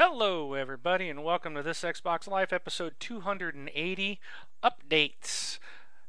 [0.00, 4.20] Hello, everybody, and welcome to this Xbox Life episode 280
[4.62, 5.58] Updates.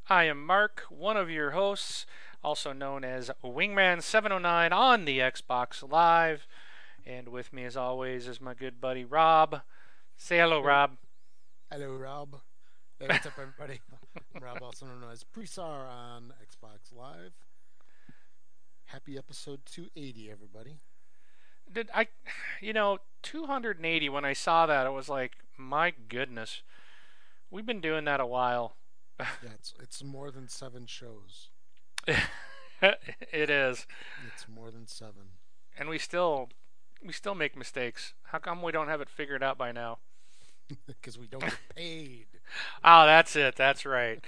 [0.07, 2.05] I am Mark, one of your hosts,
[2.44, 6.45] also known as Wingman709 on the Xbox Live.
[7.03, 9.61] And with me, as always, is my good buddy Rob.
[10.16, 10.97] Say hello, Rob.
[11.71, 12.41] Hello, Rob.
[12.99, 13.81] Hey, what's up, everybody?
[14.35, 17.33] I'm Rob, also known as Presar on Xbox Live.
[18.85, 20.77] Happy episode 280, everybody.
[21.72, 22.08] Did I,
[22.62, 26.62] you know, 280, when I saw that, it was like, my goodness.
[27.52, 28.76] We've been doing that a while.
[29.44, 31.50] Yeah, it's it's more than seven shows.
[32.08, 33.86] it is.
[34.34, 35.34] It's more than seven.
[35.78, 36.48] And we still
[37.06, 38.14] we still make mistakes.
[38.23, 40.00] How come we don't have it figured out by now?
[40.88, 42.28] Because we don't get paid.
[42.83, 43.56] Oh, that's it.
[43.56, 44.23] That's right.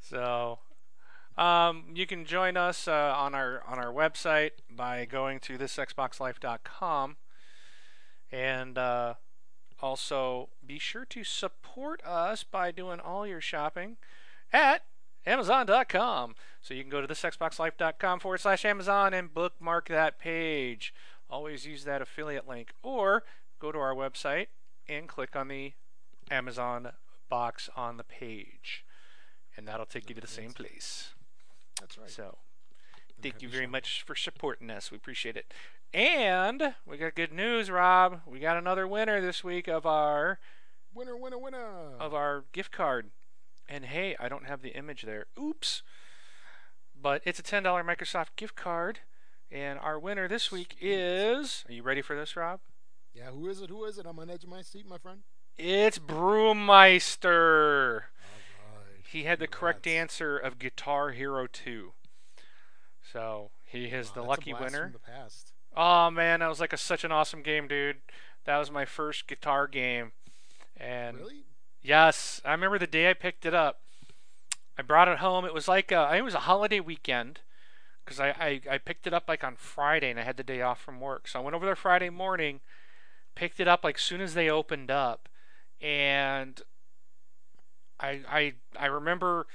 [0.00, 0.58] So,
[1.36, 7.16] um, you can join us uh, on our on our website by going to thisxboxlife.com,
[8.30, 9.14] and uh,
[9.80, 13.96] also be sure to support us by doing all your shopping
[14.52, 14.82] at
[15.26, 16.36] Amazon.com.
[16.60, 20.94] So you can go to thisxboxlife.com forward slash Amazon and bookmark that page.
[21.28, 23.24] Always use that affiliate link, or
[23.58, 24.48] go to our website
[24.88, 25.72] and click on the
[26.30, 26.92] Amazon
[27.28, 28.84] box on the page,
[29.56, 31.14] and that'll take you to the same place.
[31.84, 32.10] That's right.
[32.10, 32.38] So,
[33.20, 34.90] thank you very much for supporting us.
[34.90, 35.52] We appreciate it.
[35.92, 38.22] And we got good news, Rob.
[38.26, 40.38] We got another winner this week of our
[40.94, 41.92] Winner, winner, winner.
[42.00, 43.10] of our gift card.
[43.68, 45.26] And hey, I don't have the image there.
[45.38, 45.82] Oops.
[47.00, 49.00] But it's a $10 Microsoft gift card.
[49.52, 51.64] And our winner this week is.
[51.68, 52.60] Are you ready for this, Rob?
[53.12, 53.68] yeah, who is it?
[53.68, 54.06] Who is it?
[54.06, 55.20] I'm on edge of my seat, my friend.
[55.58, 58.04] It's Brewmeister.
[59.14, 61.92] He had the correct answer of Guitar Hero 2.
[63.12, 64.92] So he is Wow, the lucky winner.
[64.92, 65.00] The.
[65.76, 67.98] Oh man, that was like a, such an awesome game, dude.
[68.44, 70.10] That was my first guitar game.
[70.76, 71.44] And Really?
[71.80, 73.82] yes, I remember the day I picked it up.
[74.76, 75.44] I brought it home.
[75.44, 77.38] It was like a, I think it was a holiday weekend
[78.04, 80.60] because I, I, I picked it up like on Friday and I had the day
[80.60, 81.28] off from work.
[81.28, 82.62] So I went over there Friday morning,
[83.36, 85.28] picked it up like soon as they opened up,
[85.80, 86.60] and
[88.00, 89.46] I I I remember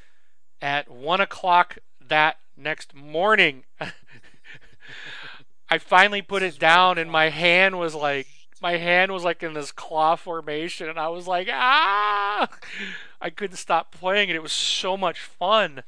[0.61, 1.77] at one o'clock
[2.07, 3.63] that next morning.
[5.69, 8.27] I finally put it down and my hand was like
[8.61, 12.49] my hand was like in this claw formation and I was like ah
[13.21, 14.35] I couldn't stop playing it.
[14.35, 15.83] It was so much fun.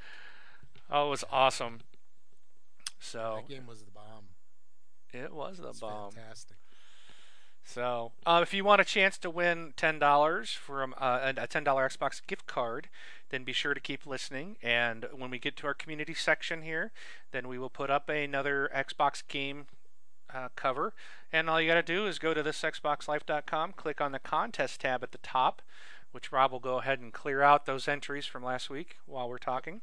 [0.90, 1.80] Oh, it was awesome.
[3.00, 4.26] So That game was the bomb.
[5.14, 6.12] it was the It's bomb.
[6.12, 6.58] fantastic.
[7.74, 11.64] So, uh, if you want a chance to win ten dollars from uh, a ten
[11.64, 12.90] dollar Xbox gift card,
[13.30, 14.58] then be sure to keep listening.
[14.62, 16.92] And when we get to our community section here,
[17.32, 19.68] then we will put up another Xbox game
[20.34, 20.94] uh, cover.
[21.32, 25.02] And all you got to do is go to thisxboxlife.com, click on the contest tab
[25.02, 25.62] at the top,
[26.12, 29.38] which Rob will go ahead and clear out those entries from last week while we're
[29.38, 29.80] talking.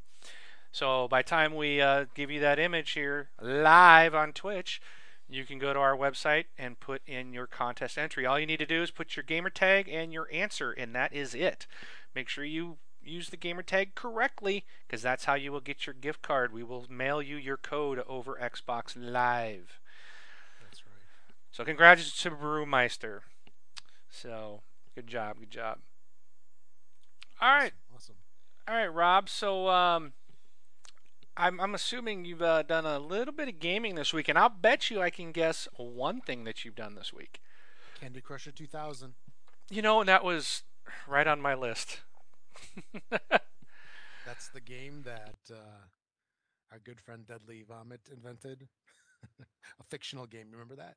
[0.71, 4.79] So by time we uh, give you that image here live on Twitch,
[5.29, 8.25] you can go to our website and put in your contest entry.
[8.25, 11.13] All you need to do is put your gamer tag and your answer, and that
[11.13, 11.67] is it.
[12.15, 15.93] Make sure you use the gamer tag correctly, because that's how you will get your
[15.93, 16.51] gift card.
[16.51, 19.79] We will mail you your code over Xbox Live.
[20.61, 20.93] That's right.
[21.51, 23.19] So congratulations to Brewmeister.
[24.09, 24.61] So
[24.95, 25.77] good job, good job.
[27.41, 28.15] All right, Awesome.
[28.67, 29.29] all right, Rob.
[29.29, 30.13] So um,
[31.39, 34.49] I'm I'm assuming you've uh, done a little bit of gaming this week, and I'll
[34.49, 37.39] bet you I can guess one thing that you've done this week.
[37.99, 39.13] Candy Crusher 2000.
[39.69, 40.63] You know, and that was
[41.07, 42.01] right on my list.
[43.09, 45.85] That's the game that uh,
[46.71, 48.67] our good friend Deadly Vomit invented.
[49.39, 50.47] a fictional game.
[50.51, 50.95] Remember that?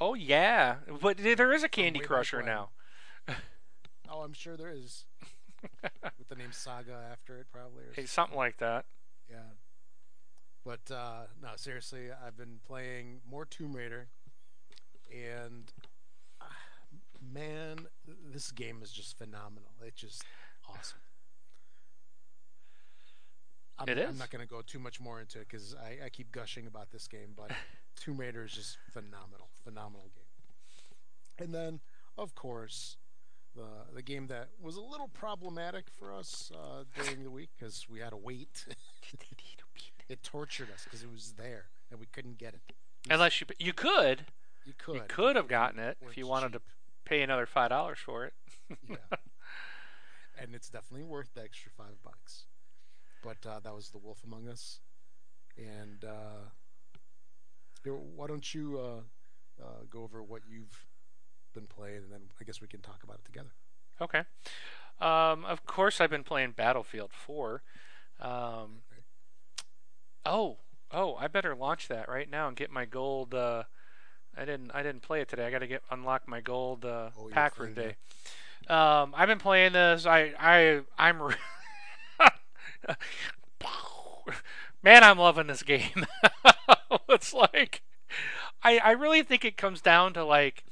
[0.00, 2.70] oh yeah, but there is a Candy Crusher now.
[4.08, 5.04] Oh, I'm sure there is.
[6.18, 7.84] With the name Saga after it, probably.
[7.84, 8.86] Or Hey, something like that.
[9.32, 9.38] Yeah.
[10.64, 14.08] But uh, no, seriously, I've been playing more Tomb Raider,
[15.10, 15.72] and
[16.40, 16.44] uh,
[17.32, 17.86] man,
[18.32, 19.72] this game is just phenomenal.
[19.84, 20.22] It's just
[20.68, 20.98] awesome.
[23.78, 26.08] I'm, It I'm not going to go too much more into it because I, I
[26.10, 27.50] keep gushing about this game, but
[27.96, 31.44] Tomb Raider is just phenomenal, phenomenal game.
[31.44, 31.80] And then,
[32.16, 32.98] of course,
[33.54, 37.86] the the game that was a little problematic for us uh, during the week because
[37.88, 38.66] we had to wait.
[40.08, 42.60] it tortured us because it was there and we couldn't get it.
[43.10, 44.26] Unless you you could
[44.64, 44.94] You could.
[44.94, 46.60] you could have gotten it if you wanted to
[47.04, 48.34] pay another five dollars for it.
[48.88, 48.96] yeah.
[50.38, 52.46] And it's definitely worth the extra five bucks.
[53.22, 54.80] But uh, that was The Wolf Among Us.
[55.56, 56.48] And uh,
[57.84, 60.86] why don't you uh, uh, go over what you've
[61.52, 63.52] been playing, and then I guess we can talk about it together.
[64.00, 64.22] Okay.
[65.00, 67.62] Um, of course, I've been playing Battlefield 4.
[68.20, 68.82] Um,
[70.24, 70.58] oh,
[70.90, 73.34] oh, I better launch that right now and get my gold.
[73.34, 73.64] Uh,
[74.36, 75.46] I didn't, I didn't play it today.
[75.46, 77.96] I got to get unlock my gold uh, Oh, pack for today.
[78.68, 80.06] Um, I've been playing this.
[80.06, 81.20] I, I, I'm.
[81.22, 81.34] re-
[84.82, 86.06] Man, I'm loving this game.
[87.08, 87.82] it's like,
[88.62, 90.64] I, I really think it comes down to like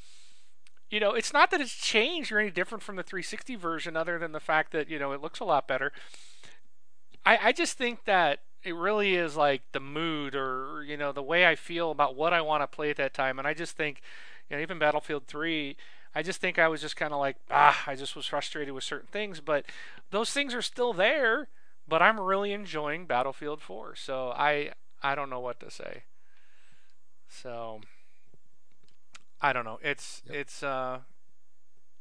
[0.91, 4.19] you know, it's not that it's changed or any different from the 360 version, other
[4.19, 5.93] than the fact that you know it looks a lot better.
[7.25, 11.23] I I just think that it really is like the mood or you know the
[11.23, 13.77] way I feel about what I want to play at that time, and I just
[13.77, 14.03] think,
[14.49, 15.77] you know, even Battlefield 3.
[16.13, 18.83] I just think I was just kind of like, ah, I just was frustrated with
[18.83, 19.65] certain things, but
[20.11, 21.49] those things are still there.
[21.87, 24.73] But I'm really enjoying Battlefield 4, so I
[25.03, 26.05] I don't know what to say.
[27.29, 27.81] So
[29.43, 29.79] I don't know.
[29.83, 30.37] It's Yep.
[30.37, 31.01] it's uh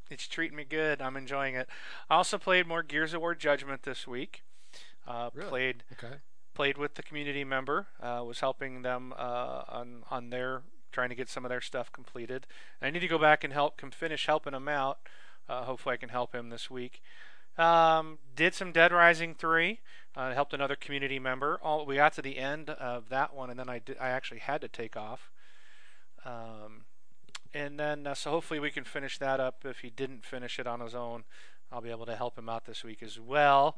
[0.10, 1.02] it's treating me good.
[1.02, 1.70] I'm enjoying it.
[2.10, 4.44] I also played more Gears of War Judgment this week.
[5.08, 5.50] Uh, Really?
[5.50, 6.16] Played Okay.
[6.54, 7.88] played with the community member.
[8.02, 11.92] Uh, was helping them uh, on on their trying to get some of their stuff
[11.92, 12.48] completed.
[12.82, 15.00] I need to go back and help finish helping him out.
[15.48, 17.02] Uh, hopefully, I can help him this week.
[17.58, 19.80] Um, did some Dead Rising three.
[20.16, 21.60] Uh, helped another community member.
[21.62, 24.40] All we got to the end of that one, and then I did, I actually
[24.40, 25.30] had to take off.
[26.26, 26.86] Um,
[27.54, 29.64] and then uh, so hopefully we can finish that up.
[29.66, 31.24] If he didn't finish it on his own,
[31.72, 33.78] I'll be able to help him out this week as well.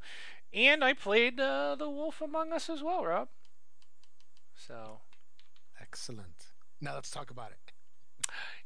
[0.54, 3.30] And I played uh, The Wolf Among Us as well, Rob.
[4.56, 5.00] So
[5.80, 6.46] Excellent.
[6.80, 7.72] Now let's talk about it.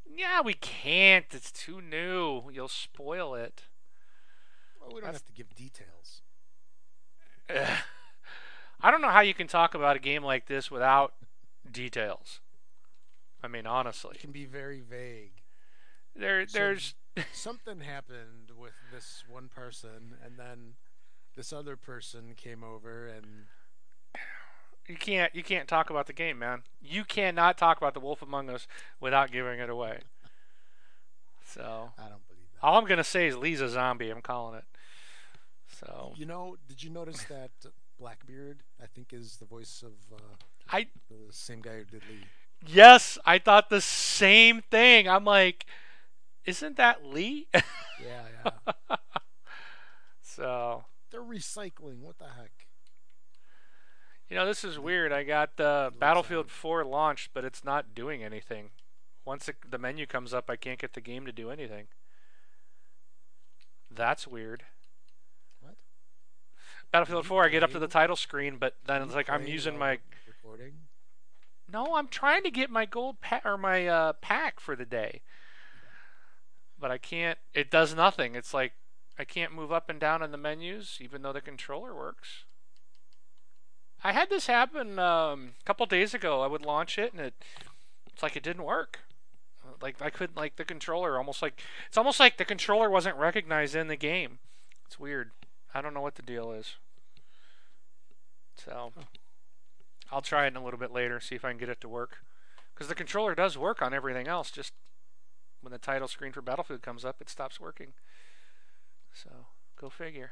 [0.05, 1.25] yeah, we can't.
[1.31, 2.49] It's too new.
[2.51, 3.63] You'll spoil it.
[4.79, 6.21] Well, we don't That's- have to give details.
[8.81, 11.13] I don't know how you can talk about a game like this without
[11.71, 12.39] details.
[13.43, 15.41] I mean, honestly, It can be very vague.
[16.15, 16.95] there So- there's
[17.31, 20.73] Something happened with this one person, and then
[21.35, 23.45] this other person came over, and
[24.87, 26.63] you can't you can't talk about the game, man.
[26.81, 28.67] You cannot talk about The Wolf Among Us
[28.99, 30.01] without giving it away.
[31.45, 32.65] So I don't believe that.
[32.67, 34.09] all I'm gonna say is Lee's a zombie.
[34.09, 34.65] I'm calling it.
[35.79, 37.51] So You know, did you notice that
[37.97, 40.21] Blackbeard, I think, is the voice of uh,
[40.69, 42.25] I the same guy who did Lee?
[42.67, 45.07] Yes, I thought the same thing.
[45.07, 45.65] I'm like,
[46.45, 47.47] isn't that Lee?
[48.03, 48.51] Yeah,
[48.89, 48.95] yeah.
[50.21, 52.01] so They're recycling.
[52.01, 52.65] What the heck?
[54.29, 55.11] you know, this is weird.
[55.11, 56.51] I got uh, Battlefield odd.
[56.51, 58.71] 4 launched, but it's not doing anything.
[59.23, 61.87] Once it, the menu comes up, I can't get the game to do anything.
[63.89, 64.63] That's weird.
[65.61, 65.75] What?
[66.91, 69.77] Battlefield 4, I get up to the title screen, but then it's like I'm using
[69.77, 70.73] my recording.
[71.71, 75.21] No, I'm trying to get my gold pa- or my uh, pack for the day.
[76.79, 77.39] But I can't.
[77.53, 78.35] It does nothing.
[78.35, 78.73] It's like
[79.17, 82.43] I can't move up and down in the menus, even though the controller works.
[84.03, 86.41] I had this happen um, a couple days ago.
[86.41, 87.33] I would launch it, and it
[88.13, 88.99] it's like it didn't work.
[89.81, 91.17] Like I couldn't like the controller.
[91.17, 94.39] Almost like it's almost like the controller wasn't recognized in the game.
[94.85, 95.31] It's weird.
[95.73, 96.75] I don't know what the deal is.
[98.55, 98.91] So
[100.11, 101.89] I'll try it in a little bit later, see if I can get it to
[101.89, 102.17] work.
[102.73, 104.51] Because the controller does work on everything else.
[104.51, 104.73] Just
[105.61, 107.93] when the title screen for Battlefield comes up, it stops working.
[109.13, 109.29] So
[109.79, 110.31] go figure.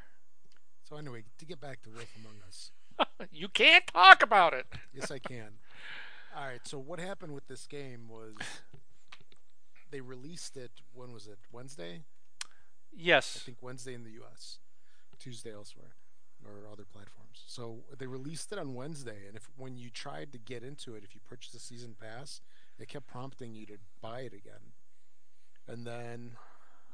[0.88, 2.70] So anyway, to get back to Wolf Among Us.
[3.32, 4.66] you can't talk about it.
[4.92, 5.58] Yes, I can.
[6.36, 6.60] All right.
[6.64, 8.34] So what happened with this game was
[9.90, 10.70] they released it.
[10.92, 11.38] When was it?
[11.50, 12.02] Wednesday.
[12.94, 13.38] Yes.
[13.42, 14.58] I think Wednesday in the U.S.,
[15.18, 15.94] Tuesday elsewhere,
[16.46, 17.42] or other platforms.
[17.46, 21.04] So they released it on Wednesday, and if when you tried to get into it,
[21.04, 22.40] if you purchased a season pass,
[22.78, 24.72] it kept prompting you to buy it again.
[25.66, 26.32] And then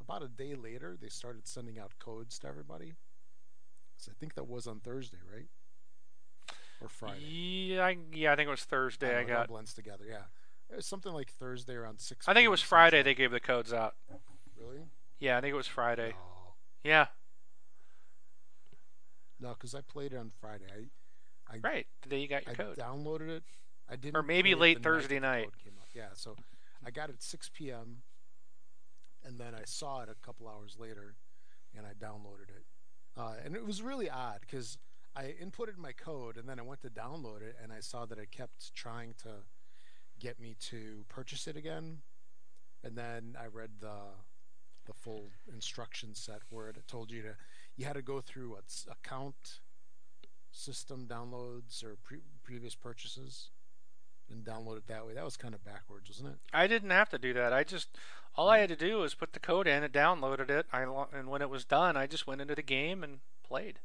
[0.00, 2.94] about a day later, they started sending out codes to everybody.
[3.96, 5.46] So I think that was on Thursday, right?
[6.80, 7.20] Or Friday.
[7.24, 9.08] Yeah, I, yeah, I think it was Thursday.
[9.08, 9.48] I don't know, it all got.
[9.48, 10.04] blends together.
[10.08, 10.22] Yeah,
[10.70, 12.26] it was something like Thursday around six.
[12.26, 13.96] I think it was Friday they gave the codes out.
[14.58, 14.84] Really?
[15.18, 16.10] Yeah, I think it was Friday.
[16.10, 16.52] No,
[16.82, 17.06] Yeah,
[19.40, 20.90] no, because I played it on Friday.
[21.48, 21.86] I right.
[22.02, 22.76] The day you got your I code.
[22.76, 23.42] downloaded it.
[23.88, 24.16] I didn't.
[24.16, 25.44] Or maybe late Thursday night.
[25.44, 25.88] code came up.
[25.94, 26.36] Yeah, so
[26.84, 28.02] I got it at 6 p.m.
[29.24, 31.14] and then I saw it a couple hours later,
[31.76, 32.64] and I downloaded it.
[33.16, 34.78] Uh, and it was really odd because
[35.16, 38.18] I inputted my code and then I went to download it, and I saw that
[38.18, 39.30] it kept trying to
[40.20, 41.98] get me to purchase it again.
[42.84, 43.96] And then I read the
[44.86, 47.34] the full instruction set where it told you to
[47.80, 49.60] you had to go through what's account
[50.52, 53.48] system downloads or pre- previous purchases
[54.30, 55.14] and download it that way.
[55.14, 56.38] That was kind of backwards, wasn't it?
[56.52, 57.54] I didn't have to do that.
[57.54, 57.88] I just
[58.36, 60.66] all I had to do was put the code in, it downloaded it.
[60.70, 63.80] I and when it was done, I just went into the game and played.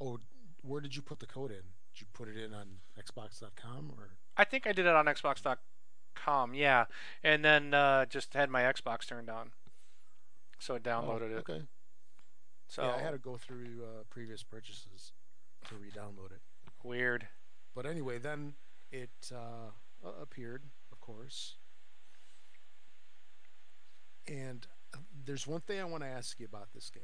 [0.00, 0.20] Oh,
[0.62, 1.74] where did you put the code in?
[1.92, 4.10] Did you put it in on Xbox.com or?
[4.36, 6.84] I think I did it on Xbox.com, yeah,
[7.24, 9.50] and then uh, just had my Xbox turned on,
[10.60, 11.50] so it downloaded oh, it.
[11.50, 11.62] Okay.
[12.68, 15.12] So Yeah, I had to go through uh, previous purchases
[15.68, 16.40] to re-download it.
[16.82, 17.28] weird.
[17.74, 18.54] But anyway, then
[18.90, 19.70] it uh,
[20.20, 21.56] appeared, of course.
[24.28, 27.02] And uh, there's one thing I want to ask you about this game.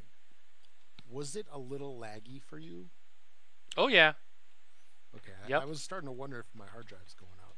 [1.08, 2.88] Was it a little laggy for you?
[3.76, 4.12] Oh yeah,
[5.16, 5.62] Okay, I, Yep.
[5.62, 7.56] I was starting to wonder if my hard drive's going out.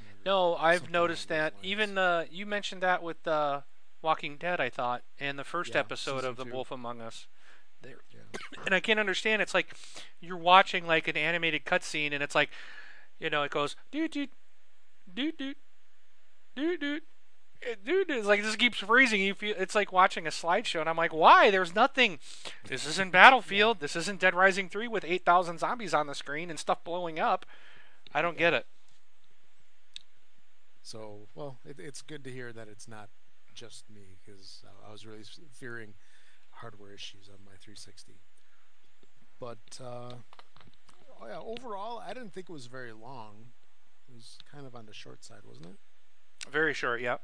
[0.00, 1.54] Maybe no, I've noticed that.
[1.62, 3.62] Even uh, you mentioned that with uh,
[4.02, 6.52] Walking Dead, I thought, and the first Yeah, episode of The two.
[6.52, 7.26] Wolf Among Us.
[7.80, 8.20] There, Yeah.
[8.66, 9.40] and I can't understand.
[9.42, 9.74] It's like
[10.20, 12.50] you're watching like an animated cutscene, and it's like,
[13.18, 14.30] you know, it goes doot doot
[15.12, 15.56] doot doot
[16.56, 17.02] doot doot.
[17.64, 19.20] Eh, Dude, it's like this keeps freezing.
[19.20, 21.50] You feel it's like watching a slideshow, and I'm like, why?
[21.50, 22.18] There's nothing.
[22.66, 23.78] This isn't Battlefield.
[23.78, 27.46] This isn't Dead Rising 3 with 8,000 zombies on the screen and stuff blowing up.
[28.12, 28.66] I don't get it.
[30.82, 33.08] So, well, it, it's good to hear that it's not
[33.54, 35.94] just me because I, I was really fearing
[36.50, 38.14] hardware issues on my 360.
[39.38, 40.14] But uh,
[41.20, 43.46] oh yeah, overall, I didn't think it was very long.
[44.08, 45.76] It was kind of on the short side, wasn't it?
[46.50, 47.00] Very short.
[47.00, 47.22] Yep.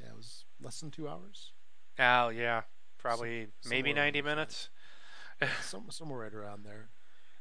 [0.00, 1.52] Yeah, it was less than two hours,
[1.98, 2.62] Oh yeah,
[2.98, 4.70] probably Some- maybe 90 minutes.
[5.62, 6.88] Some, somewhere right around there.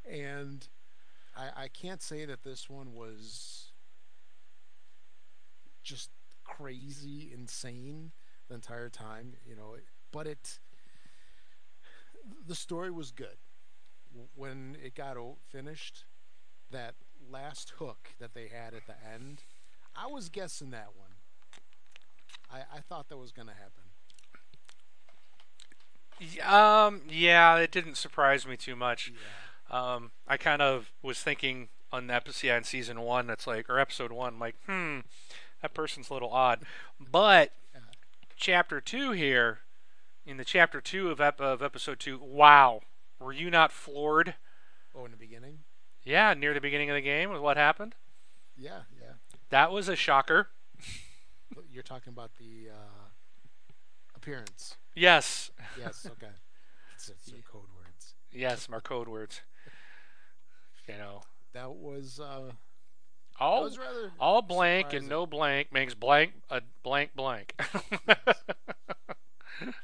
[0.10, 0.68] And
[1.36, 3.72] I, I can't say that this one was
[5.84, 6.10] just
[6.44, 8.12] crazy, insane
[8.48, 9.76] the entire time, you know.
[10.12, 10.60] But it,
[12.48, 13.38] the story was good.
[14.36, 15.18] When it got
[15.50, 16.04] finished,
[16.70, 16.96] that
[17.30, 19.44] last hook that they had at the end,
[19.96, 21.12] I was guessing that one.
[22.52, 23.84] I, I thought that was going to happen.
[26.46, 29.12] Um, yeah, it didn't surprise me too much.
[29.12, 29.94] Yeah.
[29.96, 33.80] Um, I kind of was thinking on the episode in season one, that's like or
[33.80, 35.00] episode one, like, hmm,
[35.62, 36.62] that person's a little odd.
[37.00, 37.51] But
[38.36, 39.60] chapter two here,
[40.25, 42.82] in the chapter two of, ep- of episode two, wow,
[43.20, 44.36] were you not floored?
[44.96, 45.60] Oh, in the beginning?
[46.03, 47.96] Yeah, near the beginning of the game with what happened.
[48.58, 49.13] Yeah, yeah.
[49.50, 50.48] That was a shocker.
[51.72, 53.10] You're talking about the uh,
[54.15, 54.77] appearance.
[54.96, 56.32] Yes, Yes, okay.
[56.96, 58.13] It's, it's the code words.
[58.32, 59.41] yes, my code words.
[60.88, 61.22] You know,
[61.53, 62.51] That was uh,
[63.40, 63.70] all
[64.20, 67.54] all blank and no blank makes blank a blank blank.
[68.16, 68.36] that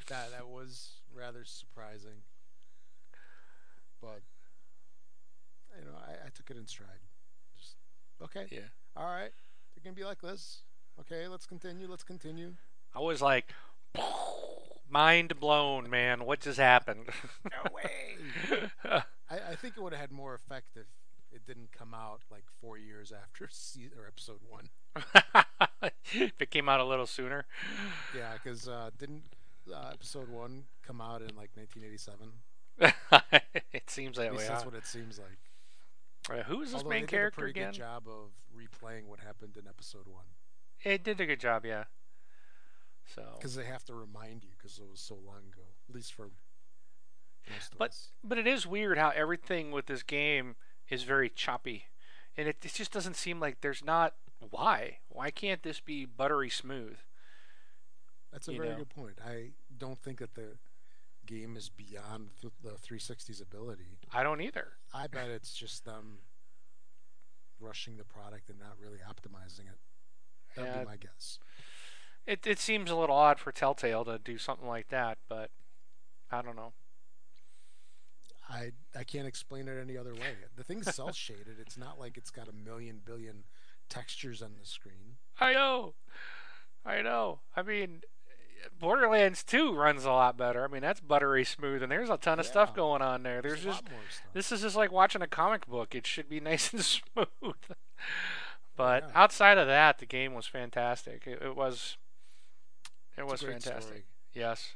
[0.08, 2.24] that was rather surprising.
[4.02, 4.22] But
[5.78, 6.90] you know, I, I took it in stride.
[7.58, 7.76] Just
[8.22, 8.48] okay.
[8.52, 8.70] yeah.
[8.96, 9.32] All right.
[9.76, 10.62] They're gonna be like this.
[11.00, 11.88] Okay, let's continue.
[11.90, 12.54] Let's continue.
[12.96, 13.54] I was like,
[14.90, 16.26] mind blown, man.
[16.26, 17.10] What just happened?
[17.46, 18.70] No way.
[19.30, 20.88] I, I think it would have had more effect if
[21.38, 24.70] it didn't come out like four years after se- or episode one.
[26.14, 27.46] if it came out a little sooner.
[28.16, 29.24] Yeah, because uh, didn't
[29.74, 32.32] uh, episode one come out in like 1987?
[33.74, 34.38] it seems that At way.
[34.38, 34.54] least Huh?
[34.56, 35.38] that's what it seems like.
[36.40, 37.72] Uh, who is this Although main they character did a pretty again?
[37.72, 40.26] good job of replaying what happened in episode one
[40.84, 41.86] It did a good job, yeah.
[43.16, 45.64] So, because they have to remind you because it was so long ago.
[45.88, 46.30] At least for
[47.50, 48.10] most of But- us.
[48.24, 50.56] but it is weird how everything with this game
[50.90, 51.86] is very choppy,
[52.36, 54.16] and it, it just doesn't seem like there's not
[54.52, 55.00] why.
[55.10, 56.98] Why can't this be buttery smooth?
[58.32, 58.78] That's a you very know.
[58.80, 59.20] good point.
[59.26, 60.58] I don't think that the
[61.26, 63.98] game is beyond th- the 360's ability.
[64.14, 64.74] I don't either.
[64.94, 66.20] I bet it's just them
[67.60, 69.80] rushing the product and not really optimizing it.
[70.56, 70.80] That'd Yeah.
[70.82, 71.40] be my guess.
[72.26, 75.50] It it seems a little odd for Telltale to do something like that, but
[76.30, 76.74] I don't know.
[78.50, 80.36] I I can't explain it any other way.
[80.56, 81.58] The thing's cel shaded.
[81.60, 83.44] It's not like it's got a million billion
[83.90, 85.18] textures on the screen.
[85.40, 85.96] I know.
[86.86, 87.42] I know.
[87.56, 88.02] I mean,
[88.80, 90.64] Borderlands 2 runs a lot better.
[90.64, 93.42] I mean, that's buttery smooth, and there's a ton of stuff going on there.
[93.42, 94.34] There's a just lot more stuff.
[94.34, 95.94] this is just like watching a comic book.
[95.94, 97.28] It should be nice and smooth.
[98.78, 99.12] but Yeah.
[99.14, 101.24] outside of that, the game was fantastic.
[101.28, 101.98] It, it was.
[103.18, 103.82] It It's was fantastic.
[103.84, 104.04] Story.
[104.34, 104.76] Yes.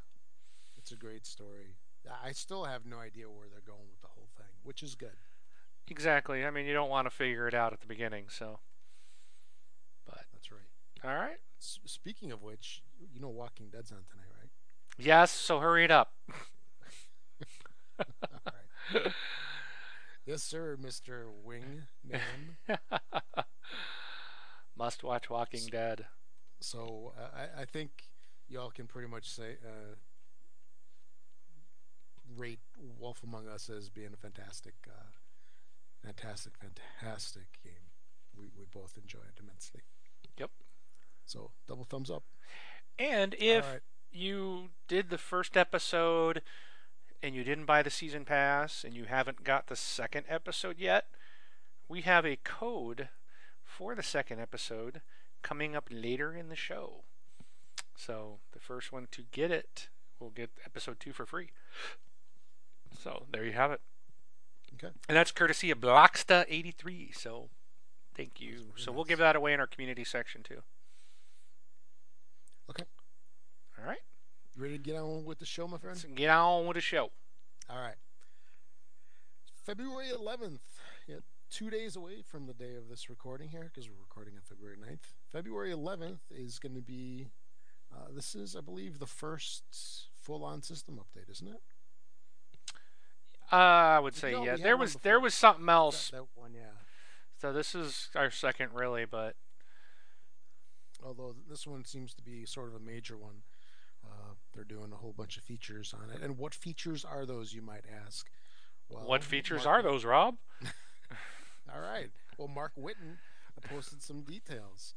[0.78, 1.76] It's a great story.
[2.24, 5.16] I still have no idea where they're going with the whole thing, which is good.
[5.88, 6.46] Exactly.
[6.46, 8.26] I mean, you don't want to figure it out at the beginning.
[8.30, 8.60] So,
[10.06, 10.60] But That's right.
[11.04, 11.38] all right.
[11.60, 12.82] S- speaking of which,
[13.14, 14.50] you know Walking Dead's on tonight, right?
[14.98, 15.32] Yes.
[15.32, 16.14] So hurry it up.
[18.00, 18.06] All
[18.96, 19.14] right.
[20.26, 22.58] Yes, sir, Mister Wing Man.
[24.78, 26.06] Must watch Walking Dead.
[26.62, 28.06] So uh, I, I think
[28.48, 29.96] y'all can pretty much say uh,
[32.36, 32.60] rate
[33.00, 35.12] Wolf Among Us as being a fantastic, uh,
[36.04, 37.90] fantastic, fantastic game.
[38.36, 39.82] We we both enjoy it immensely.
[40.38, 40.52] Yep.
[41.26, 42.24] So double thumbs up.
[42.98, 43.82] And if All right.
[44.12, 46.42] you did the first episode
[47.24, 51.06] and you didn't buy the season pass and you haven't got the second episode yet,
[51.88, 53.10] we have a code
[53.64, 55.02] for the second episode
[55.42, 57.04] coming up later in the show.
[57.96, 61.50] So the first one to get it will get episode two for free.
[62.98, 63.82] So there you have it.
[64.76, 64.94] Okay.
[65.08, 67.16] And that's courtesy of Blocksta83.
[67.16, 67.50] So
[68.16, 68.74] thank you.
[68.76, 70.62] So we'll give that away in our community section too.
[72.70, 72.84] Okay.
[73.80, 74.00] All right.
[74.56, 75.96] You ready to get on with the show, my friend?
[75.96, 77.12] Let's get on with the show.
[77.70, 77.96] All right.
[79.66, 80.60] February 11th.
[81.08, 81.18] Yeah,
[81.50, 84.78] two days away from the day of this recording here, because we're recording on February
[84.78, 85.14] 9th.
[85.32, 87.28] February 11th is going to be,
[87.94, 89.64] uh, this is, I believe, the first
[90.20, 91.62] full on system update, isn't it?
[93.52, 94.56] Uh, I would say No, yeah.
[94.56, 96.10] There was there was something else.
[96.10, 96.78] That, that one, yeah.
[97.40, 99.36] So this is our second really, but
[101.04, 103.44] Although this one seems to be sort of a major one.
[104.04, 106.22] Uh, they're doing a whole bunch of features on it.
[106.22, 108.30] And what features are those, you might ask?
[108.90, 110.38] Well, what features Mark- are those, Rob?
[111.74, 112.10] All right.
[112.38, 113.18] Well, Marc Whitten
[113.70, 114.96] posted some details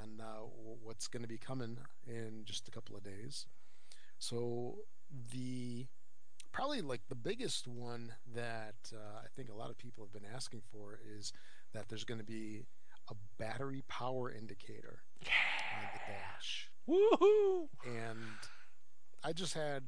[0.00, 0.46] on uh,
[0.82, 3.46] what's going to be coming in just a couple of days.
[4.18, 4.76] So
[5.32, 5.86] the
[6.54, 10.30] probably like the biggest one that uh, I think a lot of people have been
[10.32, 11.32] asking for is
[11.72, 12.62] that there's going to be
[13.10, 16.70] a battery power indicator on the dash.
[16.88, 17.68] Woohoo!
[17.84, 18.18] And
[19.24, 19.82] I just had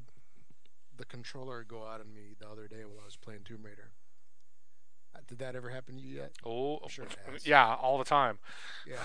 [0.96, 3.92] the controller go out on me the other day while I was playing Tomb Raider.
[5.14, 6.32] Uh, Did that ever happen to you yet?
[6.44, 7.46] Oh, Sure it has.
[7.46, 8.38] yeah, all the time.
[8.86, 8.96] Yeah.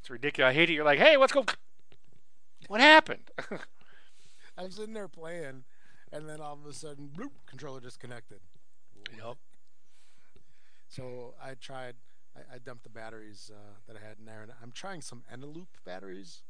[0.00, 0.50] It's ridiculous.
[0.50, 0.74] I hate it.
[0.74, 1.46] You're like, hey, let's go.
[2.68, 3.30] What happened?
[4.58, 5.64] I'm sitting there playing,
[6.14, 8.38] and then all of a sudden, bloop, controller disconnected.
[9.18, 9.36] Yup.
[10.88, 11.96] So I tried.
[12.36, 15.22] I, I dumped the batteries uh, that I had in there, and I'm trying some
[15.32, 16.42] Eneloop batteries.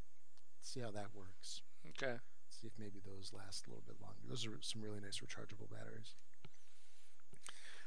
[0.61, 1.63] See how that works.
[1.89, 2.17] Okay.
[2.51, 4.21] See if maybe those last a little bit longer.
[4.29, 6.15] Those are some really nice rechargeable batteries.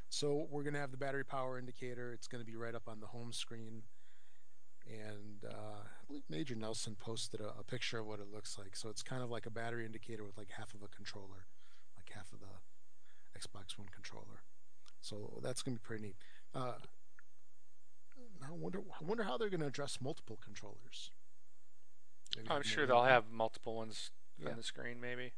[0.10, 2.12] So we're gonna have the battery power indicator.
[2.12, 3.84] It's gonna be right up on the home screen.
[4.88, 8.76] And uh, I believe Major Nelson posted a, a picture of what it looks like.
[8.76, 11.46] So it's kind of like a battery indicator with like half of a controller,
[12.18, 14.42] half of the Xbox One controller.
[15.02, 16.16] So that's gonna be pretty neat.
[16.54, 16.74] Uh,
[18.42, 18.80] I wonder.
[19.00, 21.12] I wonder how they're gonna address multiple controllers.
[22.36, 24.50] Maybe I'm sure they'll have multiple ones Yeah.
[24.50, 25.34] on the screen, maybe.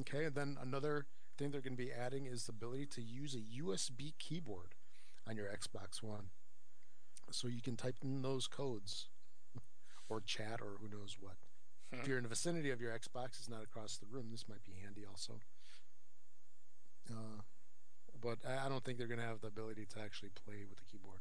[0.00, 3.34] Okay, and then another thing they're going to be adding is the ability to use
[3.34, 4.74] a USB keyboard
[5.26, 6.30] on your Xbox One.
[7.30, 9.08] So you can type in those codes
[10.08, 11.36] or chat or who knows what.
[11.92, 14.62] If you're in the vicinity of your Xbox, it's not across the room, this might
[14.64, 15.40] be handy also.
[17.10, 17.42] Uh,
[18.20, 20.78] but I I don't think they're going to have the ability to actually play with
[20.78, 21.20] the keyboard.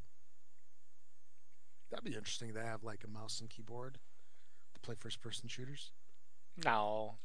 [1.90, 3.98] That'd be interesting to have like a mouse and keyboard
[4.76, 5.92] to play first person shooters.
[6.64, 7.16] No.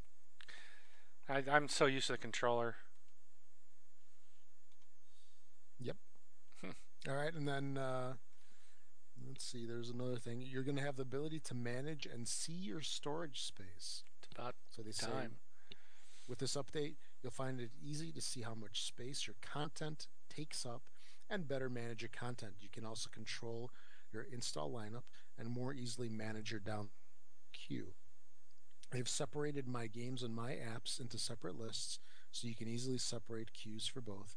[1.29, 2.77] I, I'm so used to the controller.
[5.81, 5.97] Yep.
[7.09, 8.15] All right, and then uh,
[9.35, 9.67] let's see.
[9.67, 10.45] There's another thing.
[10.47, 14.05] You're going to have the ability to manage and see your storage space.
[14.23, 15.09] It's about So they say
[16.29, 20.65] with this update, you'll find it easy to see how much space your content takes
[20.65, 20.83] up
[21.29, 22.53] and better manage your content.
[22.61, 23.73] You can also control
[24.13, 25.03] your install lineup
[25.37, 26.91] and more easily manage your down
[27.53, 27.95] queue.
[28.93, 31.99] They've separated my games and my apps into separate lists
[32.31, 34.37] so you can easily separate queues for both.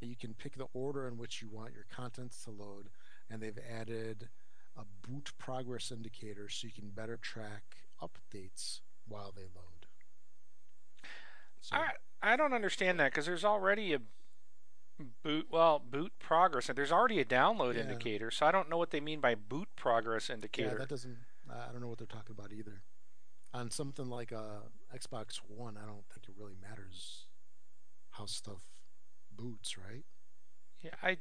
[0.00, 2.88] You can pick the order in which you want your content to load,
[3.30, 4.28] and they've added
[4.76, 9.86] a boot progress indicator so you can better track updates while they load.
[11.60, 11.90] So, I
[12.22, 14.00] I don't understand that because there's already a
[15.22, 17.82] boot well boot progress and there's already a download Yeah.
[17.82, 20.70] indicator, so I don't know what they mean by boot progress indicator.
[20.70, 21.18] yeah, that doesn't.
[21.50, 22.82] I don't know what they're talking about either.
[23.52, 24.62] On something like a
[24.94, 27.26] Xbox One, I don't think it really matters
[28.12, 28.62] how stuff
[29.32, 30.04] boots, right?
[30.80, 31.18] yeah, I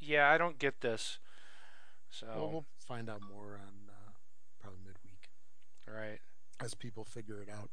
[0.00, 1.18] yeah I don't get this.
[2.10, 4.10] So Well, we'll find out more on uh,
[4.60, 5.28] probably midweek
[5.86, 6.18] right.
[6.60, 7.70] as people figure it out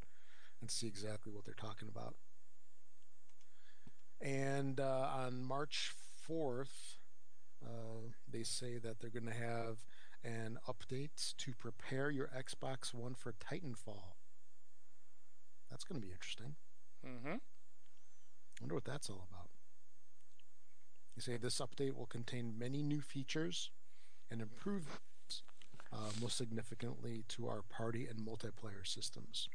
[0.60, 2.14] and see exactly what they're talking about.
[4.20, 5.92] And uh, on March
[6.28, 6.96] 4th,
[7.64, 9.84] uh, they say that they're going to have
[10.24, 14.14] an update to prepare your Xbox One for Titanfall.
[15.70, 16.56] That's going to be interesting.
[17.06, 17.36] Mm-hmm.
[18.60, 19.50] wonder what that's all about.
[21.14, 23.70] They say this update will contain many new features
[24.30, 25.42] and improvements,
[25.92, 29.48] uh, most significantly to our party and multiplayer systems.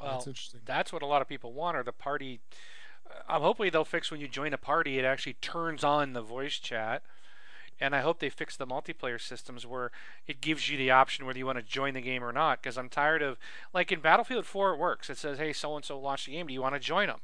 [0.00, 0.60] Well, That's interesting.
[0.64, 2.40] that's what a lot of people want, or the party.
[3.28, 6.58] Uh, hopefully, they'll fix when you join a party, it actually turns on the voice
[6.58, 7.02] chat.
[7.80, 9.90] And I hope they fix the multiplayer systems where
[10.28, 12.62] it gives you the option whether you want to join the game or not.
[12.62, 13.36] Because I'm tired of,
[13.72, 15.10] like in Battlefield 4, it works.
[15.10, 16.46] It says, hey, so and so launched the game.
[16.46, 17.20] Do you want to join them?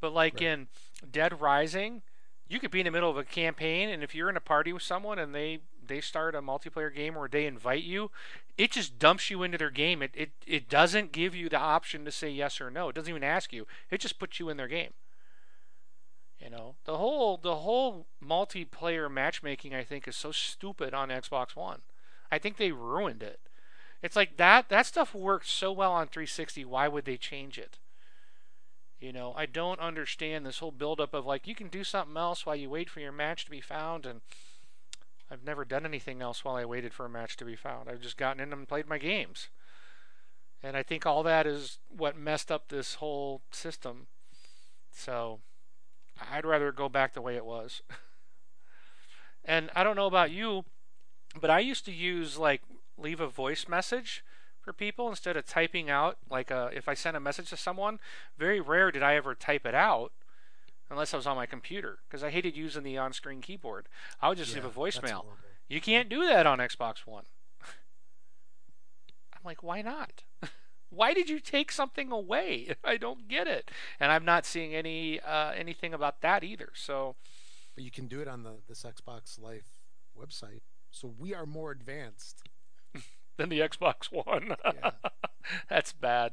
[0.00, 0.42] But like Right.
[0.42, 0.68] in
[1.10, 2.02] Dead Rising,
[2.50, 4.72] you could be in the middle of a campaign, and if you're in a party
[4.72, 8.10] with someone and they they start a multiplayer game or they invite you,
[8.58, 10.02] it just dumps you into their game.
[10.02, 12.88] It it it doesn't give you the option to say yes or no.
[12.88, 13.68] It doesn't even ask you.
[13.88, 14.90] It just puts you in their game.
[16.40, 21.54] You know, the whole the whole multiplayer matchmaking I think is so stupid on Xbox
[21.54, 21.82] One.
[22.32, 23.38] I think they ruined it.
[24.02, 26.64] It's like that that stuff worked so well on 360.
[26.64, 27.78] Why would they change it?
[29.00, 32.44] You know, I don't understand this whole buildup of like you can do something else
[32.44, 34.20] while you wait for your match to be found, and
[35.30, 37.88] I've never done anything else while I waited for a match to be found.
[37.88, 39.48] I've just gotten in and played my games,
[40.62, 44.06] and I think all that is what messed up this whole system.
[44.92, 45.40] So,
[46.30, 47.80] I'd rather go back the way it was.
[49.46, 50.66] and I don't know about you,
[51.40, 52.60] but I used to use like
[52.98, 54.22] leave a voice message
[54.60, 57.98] for people instead of typing out like a, if I sent a message to someone.
[58.38, 60.12] Very rare did I ever type it out
[60.90, 63.88] unless I was on my computer because I hated using the on-screen keyboard.
[64.20, 65.24] I would just Yeah, leave a voicemail.
[65.68, 67.24] You can't do that on Xbox One.
[69.32, 70.24] I'm like, why not?
[70.90, 72.74] why did you take something away?
[72.84, 76.70] I don't get it, and I'm not seeing any uh, anything about that either.
[76.74, 77.16] So
[77.74, 79.70] But you can do it on the this Xbox Life
[80.18, 80.60] website.
[80.90, 82.42] So we are more advanced.
[83.40, 84.90] Than the Xbox One, Yeah.
[85.68, 86.32] that's bad.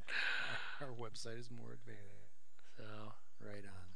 [0.82, 2.04] Our website is more advanced.
[2.78, 2.84] So
[3.40, 3.88] Right on.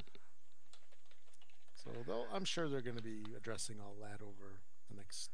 [1.76, 5.30] So they'll, I'm sure they're going to be addressing all that over the next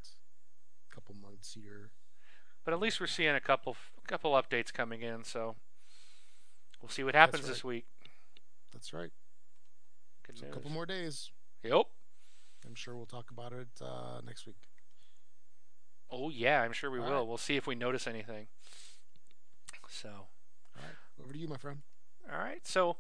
[0.94, 1.92] couple months here.
[2.66, 3.76] But at least we're seeing a couple
[4.08, 5.56] couple updates coming in, so
[6.82, 7.50] we'll see what happens right.
[7.50, 7.86] this week.
[8.74, 9.12] That's right.
[10.26, 11.32] Good So a couple more days.
[11.63, 11.86] Yep.
[12.66, 14.58] I'm sure we'll talk about it uh, next week.
[16.12, 17.20] Oh yeah, I'm sure we All will.
[17.20, 17.28] right.
[17.28, 18.48] We'll see if we notice anything.
[19.89, 20.96] So, All right.
[21.24, 21.80] Over to you, my friend.
[22.32, 22.65] all right.
[22.67, 22.98] So,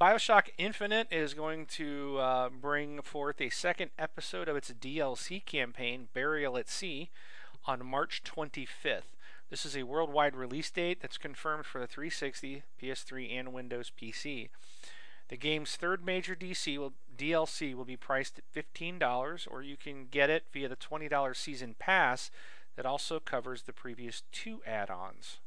[0.00, 6.08] BioShock Infinite is going to uh, bring forth a second episode of its DLC campaign,
[6.12, 7.10] Burial at Sea,
[7.66, 9.14] on March 25th.
[9.50, 14.50] This is a worldwide release date that's confirmed for the 360, PS3, and Windows PC.
[15.28, 20.06] The game's third major DC will, DLC will be priced at $15, or you can
[20.10, 22.30] get it via the $20 season pass
[22.76, 25.38] that also covers the previous two add ons.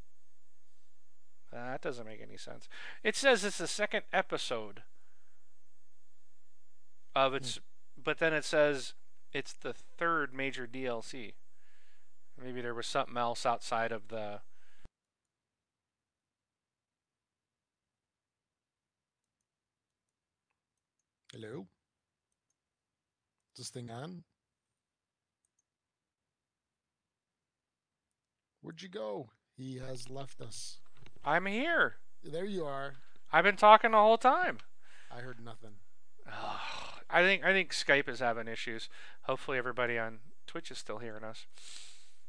[1.52, 2.67] that doesn't make any sense.
[3.04, 4.84] It says it's the second episode
[7.15, 7.62] of its, hmm.
[8.04, 8.94] but then it says
[9.34, 11.34] it's the third major DLC.
[12.41, 14.41] Maybe there was something else outside of the.
[21.32, 21.67] Hello.
[23.54, 24.24] Is this thing on?
[28.62, 29.30] Where'd you go?
[29.56, 30.80] He has left us.
[31.24, 31.96] I'm here.
[32.22, 32.96] There you are.
[33.32, 34.58] I've been talking the whole time.
[35.10, 35.76] I heard nothing.
[36.30, 36.60] Oh,
[37.10, 38.89] I think I think Skype is having issues.
[39.22, 41.46] Hopefully everybody on Twitch is still hearing us.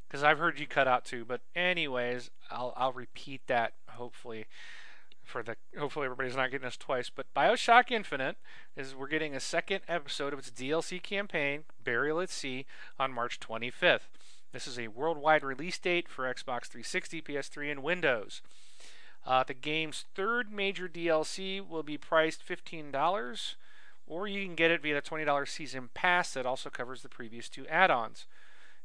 [0.07, 1.25] Because I've heard you cut out too.
[1.25, 4.47] But anyways, I'll I'll repeat that hopefully
[5.25, 7.11] for the hopefully everybody's not getting this twice.
[7.11, 8.37] But Bioshock Infinite
[8.77, 12.67] is we're getting a second episode of its DLC campaign, Burial at Sea,
[12.99, 14.09] on March 25th.
[14.53, 18.43] This is a worldwide release date for Xbox 360, PS3, and Windows.
[19.27, 23.55] Uh, the game's third major DLC will be priced $15,
[24.07, 27.49] or you can get it via the $20 season pass that also covers the previous
[27.49, 28.27] two add ons.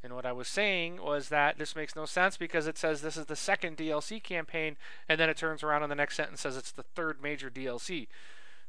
[0.08, 3.18] And what I was saying was that this makes no sense because it says this
[3.18, 4.78] is the second DLC campaign,
[5.10, 8.08] and then it turns around in the next sentence says it's the third major DLC.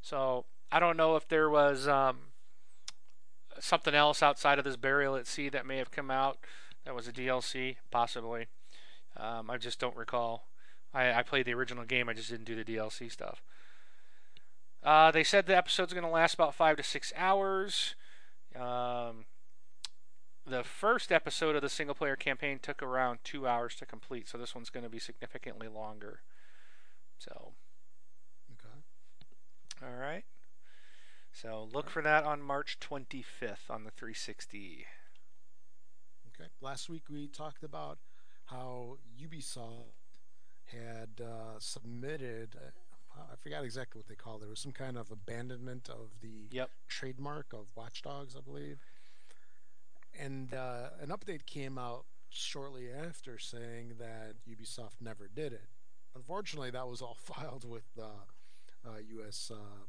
[0.03, 2.33] So I don't know if there was um,
[3.61, 6.39] something else outside of this Burial at Sea that may have come out
[6.85, 8.49] that was a DLC, possibly.
[9.17, 10.49] Um, I just don't recall.
[10.93, 13.45] I, I played the original game, I just didn't do the DLC stuff.
[14.83, 17.95] Uh, they said the episode's going to last about five to six hours.
[18.57, 19.27] Um,
[20.49, 24.39] the first episode of the single player campaign took around two hours to complete, so
[24.39, 26.21] this one's going to be significantly longer.
[27.19, 27.53] So,
[28.53, 28.83] Okay.
[29.87, 30.25] all right.
[31.33, 34.87] So look for that on March 25th on the 360.
[36.35, 36.49] Okay.
[36.61, 37.99] Last week we talked about
[38.47, 39.93] how Ubisoft
[40.67, 42.57] had uh, submitted.
[43.15, 44.47] Uh, I forgot exactly what they called it.
[44.47, 46.71] It was some kind of abandonment of the Yep.
[46.89, 48.81] trademark of Watch Dogs, I believe.
[50.19, 55.67] And uh, an update came out shortly after saying that Ubisoft never did it.
[56.15, 58.05] Unfortunately, that was all filed with the
[58.87, 59.51] uh, U.S.
[59.55, 59.85] Uh,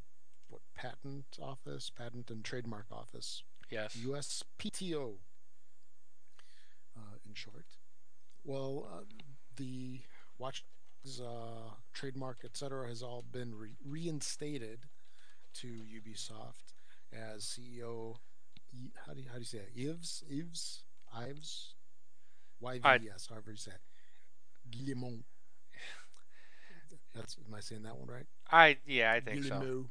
[0.49, 3.95] what patent office, patent and trademark office, Yes.
[4.03, 5.13] USPTO,
[6.97, 7.65] uh, in short.
[8.43, 9.03] Well, uh,
[9.57, 10.01] the
[10.39, 10.63] Watch
[11.21, 14.79] uh, trademark, etc., has all been re- reinstated
[15.55, 16.73] to Ubisoft
[17.13, 18.15] as CEO.
[19.05, 19.89] How do you, how do you say it?
[19.89, 20.84] Ives, Ives,
[21.15, 21.73] Ives,
[22.63, 23.82] YVS, however you say it.
[24.71, 25.23] Guillemot.
[27.15, 28.25] That's am I saying that one right?
[28.51, 29.60] I yeah, I think so.
[29.60, 29.86] Guillemot.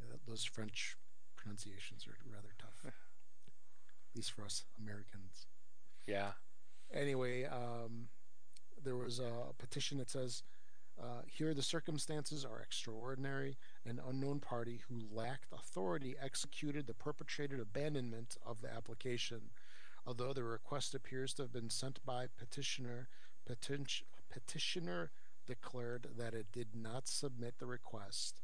[0.00, 0.96] Uh, those French
[1.36, 2.92] pronunciations are rather tough, at
[4.14, 5.46] least for us Americans.
[6.06, 6.32] Yeah.
[6.92, 8.08] Anyway, um,
[8.84, 10.42] there was a petition that says,
[11.00, 13.58] uh, "Here the circumstances are extraordinary.
[13.84, 19.50] An unknown party who lacked authority executed the perpetrated abandonment of the application.
[20.06, 23.08] Although the request appears to have been sent by petitioner,
[23.44, 25.10] petitioner
[25.46, 28.40] declared that it did not submit the request."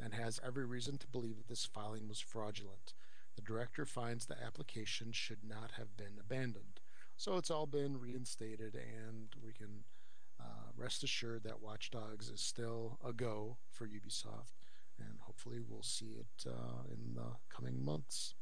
[0.00, 2.94] And has every reason to believe that this filing was fraudulent.
[3.34, 6.80] The director finds the application should not have been abandoned.
[7.16, 9.84] So it's all been reinstated, and we can
[10.40, 14.54] uh, rest assured that Watch Dogs is still a go for Ubisoft,
[14.98, 18.34] and hopefully we'll see it uh, in the coming months.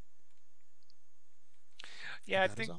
[2.24, 2.70] Yeah, I think.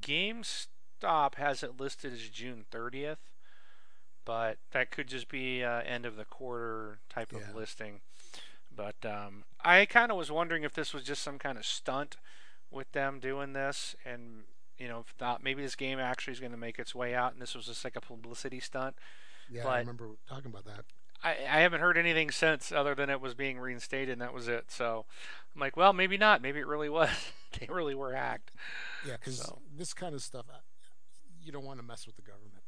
[0.00, 3.18] GameStop has it listed as June 30th,
[4.24, 7.40] but that could just be uh, end of the quarter type Yeah.
[7.50, 8.00] of listing.
[8.74, 12.16] But um, I kind of was wondering if this was just some kind of stunt
[12.70, 14.44] with them doing this, and
[14.84, 17.32] you know, if not, maybe this game actually is going to make its way out,
[17.32, 18.96] and this was just like a publicity stunt.
[19.50, 20.84] Yeah, I remember talking about that.
[21.22, 24.46] I, I haven't heard anything since other than it was being reinstated and that was
[24.46, 24.70] it.
[24.70, 25.06] So
[25.54, 26.42] I'm like, well, maybe not.
[26.42, 27.08] Maybe it really was.
[27.58, 28.50] they really were hacked.
[29.06, 29.60] Yeah, because So.
[29.74, 30.58] this kind of stuff, uh,
[31.42, 32.62] you don't want to mess with the government.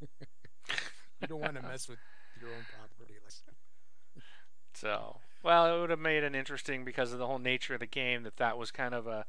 [1.20, 1.98] you don't want to mess with
[2.40, 3.18] your own property.
[3.22, 4.24] Like,
[4.72, 7.86] So, well, it would have made it interesting because of the whole nature of the
[7.86, 9.26] game that that was kind of a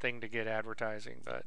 [0.00, 1.44] thing to get advertising, but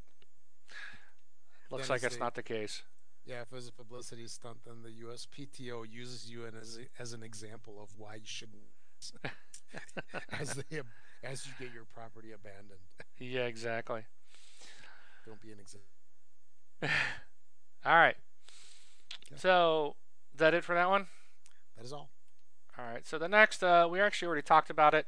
[1.70, 2.82] looks like it's not the case.
[3.26, 7.22] yeah, if it was a publicity stunt, then the USPTO uses you as as an
[7.22, 8.62] example of why you shouldn't,
[10.40, 10.80] as they
[11.22, 12.80] as you get your property abandoned.
[13.18, 14.02] Yeah, exactly.
[15.26, 15.88] Don't be an example.
[17.84, 18.16] All right.
[19.36, 19.96] So,
[20.32, 21.06] is that it for that one?
[21.76, 22.10] That is all.
[22.78, 23.06] All right.
[23.06, 25.06] So the next, uh, we actually already talked about it.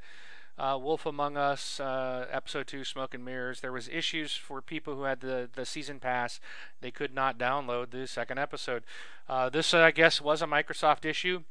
[0.61, 3.63] Uh, Wolf Among Us, uh, episode two, Smoke and Mirrors.
[3.63, 6.39] There was issues for people who had the, the season pass;
[6.83, 8.83] they could not download the second episode.
[9.27, 11.45] Uh, this, I guess, was a Microsoft issue,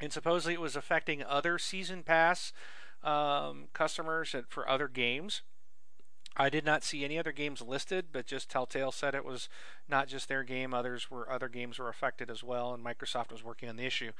[0.00, 2.52] and supposedly it was affecting other season pass
[3.04, 5.42] um, customers for other games.
[6.36, 9.48] I did not see any other games listed, but just Telltale said it was
[9.88, 13.44] not just their game; others were other games were affected as well, and Microsoft was
[13.44, 14.12] working on the issue.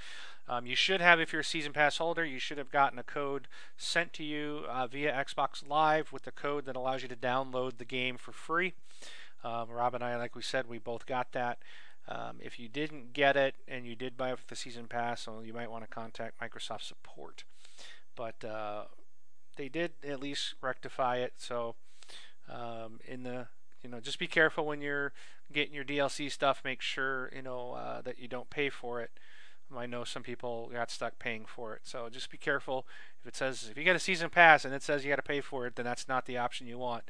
[0.49, 3.03] Um, you should have, if you're a season pass holder, you should have gotten a
[3.03, 7.17] code sent to you uh, via Xbox Live with the code that allows you to
[7.17, 8.75] download the game for free.
[9.45, 11.59] Um, Rob and I, like we said, we both got that.
[12.09, 15.27] Um, if you didn't get it and you did buy it with the season pass,
[15.27, 17.45] well, you might want to contact Microsoft support.
[18.17, 18.85] But uh,
[19.57, 21.35] they did at least rectify it.
[21.39, 21.77] So
[22.53, 23.47] um, in the
[23.83, 25.13] you know just be careful when you're
[25.53, 26.63] getting your DLC stuff.
[26.65, 29.11] Make sure you know uh, that you don't pay for it.
[29.77, 32.87] I know some people got stuck paying for it, so just be careful.
[33.23, 35.23] If it says if you get a season pass and it says you got to
[35.23, 37.05] pay for it, then that's not the option you want.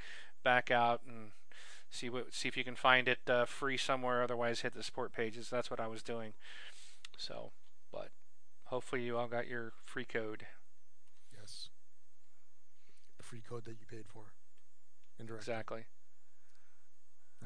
[0.45, 1.33] Back out and
[1.91, 4.23] see what see if you can find it uh, free somewhere.
[4.23, 5.51] Otherwise, hit the support pages.
[5.51, 6.35] That's what I was doing.
[7.17, 7.51] So,
[7.93, 8.11] but
[8.65, 10.47] hopefully you all got your free code.
[11.37, 11.69] Yes.
[13.17, 14.33] The free code that you paid for.
[15.21, 15.85] Exactly.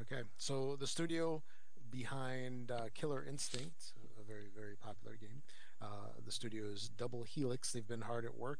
[0.01, 0.21] Okay.
[0.37, 1.41] So the studio
[1.89, 5.41] behind uh, Killer Instinct, a very very popular game.
[5.81, 7.71] Uh, the studio is Double Helix.
[7.71, 8.59] They've been hard at work.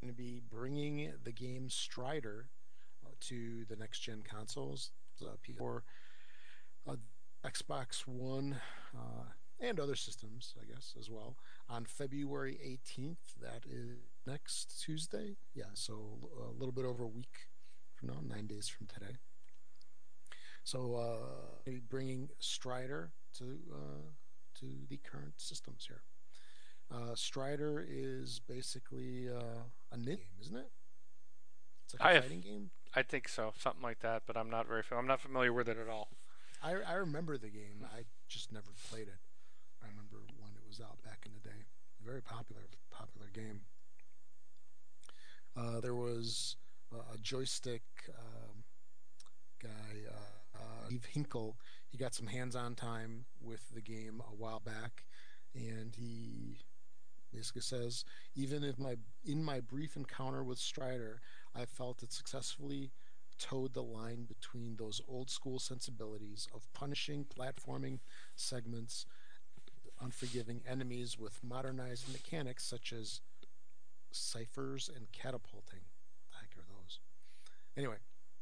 [0.00, 2.48] Going to be bringing the game Strider
[3.04, 4.90] uh, to the next gen consoles,
[5.22, 5.80] uh, PS4,
[6.88, 6.96] uh,
[7.46, 8.56] Xbox One,
[8.96, 9.24] uh,
[9.60, 11.36] and other systems, I guess, as well,
[11.68, 13.40] on February 18th.
[13.40, 15.36] That is next Tuesday.
[15.54, 17.46] Yeah, so a little bit over a week
[18.02, 19.16] from now, nine days from today.
[20.64, 24.02] So, uh, bringing Strider to uh,
[24.60, 26.02] to the current systems here.
[26.90, 30.70] Uh, Strider is basically uh, a ninja game, isn't it?
[31.84, 32.70] It's like a I have- fighting game.
[32.94, 34.22] I think so, something like that.
[34.26, 34.82] But I'm not very.
[34.96, 36.08] I'm not familiar with it at all.
[36.62, 37.84] I, I remember the game.
[37.92, 39.18] I just never played it.
[39.82, 41.64] I remember when it was out back in the day.
[42.04, 43.62] Very popular, popular game.
[45.56, 46.56] Uh, there was
[46.94, 47.80] a Joystiq
[48.18, 48.64] um,
[49.62, 51.56] guy, uh, uh, Hinkle.
[51.88, 55.04] He got some hands-on time with the game a while back,
[55.54, 56.58] and he
[57.32, 61.20] basically says, even if my in my brief encounter with Strider,
[61.54, 62.90] I felt it successfully
[63.38, 67.98] towed the line between those old school sensibilities of punishing platforming
[68.36, 69.06] segments,
[70.00, 73.20] unforgiving enemies with modernized mechanics such as
[74.12, 75.80] ciphers and catapulting.
[76.30, 77.00] The heck are those?
[77.76, 77.96] Anyway,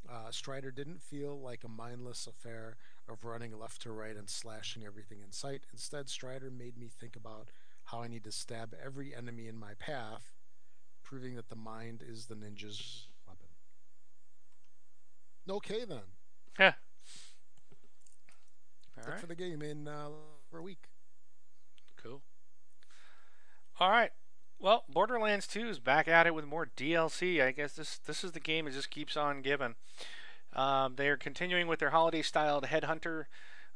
[0.08, 2.76] uh, Strider didn't feel like a mindless affair
[3.08, 5.62] of running left to right and slashing everything in sight.
[5.72, 7.50] Instead, Strider made me think about
[7.84, 10.32] how I need to stab every enemy in my path,
[11.02, 13.48] proving that the mind is the ninja's weapon.
[15.48, 16.02] Okay, then.
[16.58, 16.72] Yeah.
[18.98, 19.20] All right.
[19.20, 20.08] for the game in uh,
[20.50, 20.88] for a week.
[21.96, 22.20] Cool.
[23.78, 24.10] All right.
[24.62, 27.42] Well, Borderlands 2 is back at it with more DLC.
[27.42, 29.74] I guess this this is the game that just keeps on giving.
[30.52, 33.24] Um, they are continuing with their holiday-styled Headhunter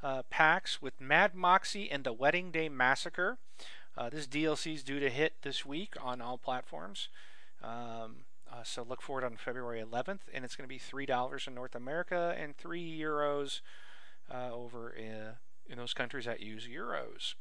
[0.02, 3.38] uh, packs with Mad Moxxi and the Wedding Day Massacre.
[3.96, 7.08] Uh, this DLC is due to hit this week on all platforms.
[7.62, 11.06] Um, uh, so look for it on February 11th, and it's going to be three
[11.06, 13.62] dollars in North America and three euros
[14.30, 17.36] uh, over in, in, those countries that use euros.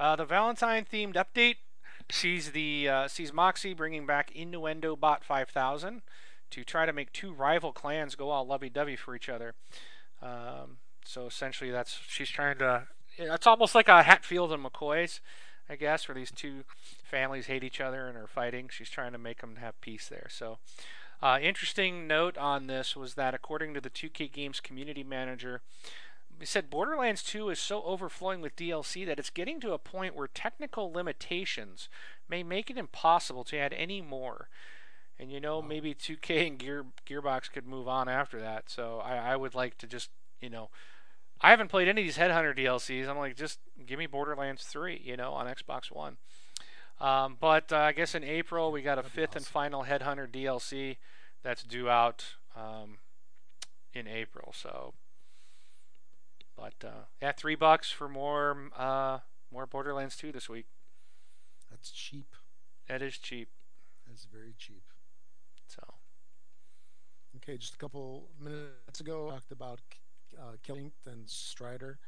[0.00, 1.56] Uh, the Valentine themed update
[2.12, 6.02] sees the uh, sees Moxxi bringing back Innuendo Bot 5000
[6.50, 9.54] to try to make two rival clans go all lovey-dovey for each other.
[10.20, 12.88] Um, so essentially, that's she's trying to.
[13.16, 15.20] It's almost like a Hatfield and McCoy's
[15.70, 16.64] I guess, where these two
[17.04, 18.68] families hate each other and are fighting.
[18.68, 20.26] She's trying to make them have peace there.
[20.28, 20.58] So,
[21.22, 25.60] uh, interesting note on this was that according to the 2K Games community manager,
[26.40, 30.16] he said Borderlands 2 is so overflowing with DLC that it's getting to a point
[30.16, 31.88] where technical limitations
[32.28, 34.48] may make it impossible to add any more.
[35.18, 38.70] And you know, maybe 2K and Gear Gearbox could move on after that.
[38.70, 40.70] So I, I would like to just, you know,
[41.42, 43.08] I haven't played any of these Headhunter DLCs.
[43.08, 46.16] I'm like, just give me Borderlands 3, you know, on Xbox One.
[47.00, 49.38] Um, but uh, I guess in April we got a fifth awesome.
[49.38, 50.96] and final Headhunter DLC
[51.42, 52.98] that's due out um,
[53.94, 54.54] in April.
[54.54, 54.94] So,
[56.60, 59.18] but uh, yeah, three bucks for more uh,
[59.50, 60.66] more Borderlands 2 this week.
[61.70, 62.34] That's cheap.
[62.88, 63.48] That is cheap.
[64.06, 64.82] That's very cheap.
[65.66, 65.82] So.
[67.36, 69.80] Okay, just a couple minutes ago, talked about
[70.38, 70.56] uh,
[71.06, 71.98] and Strider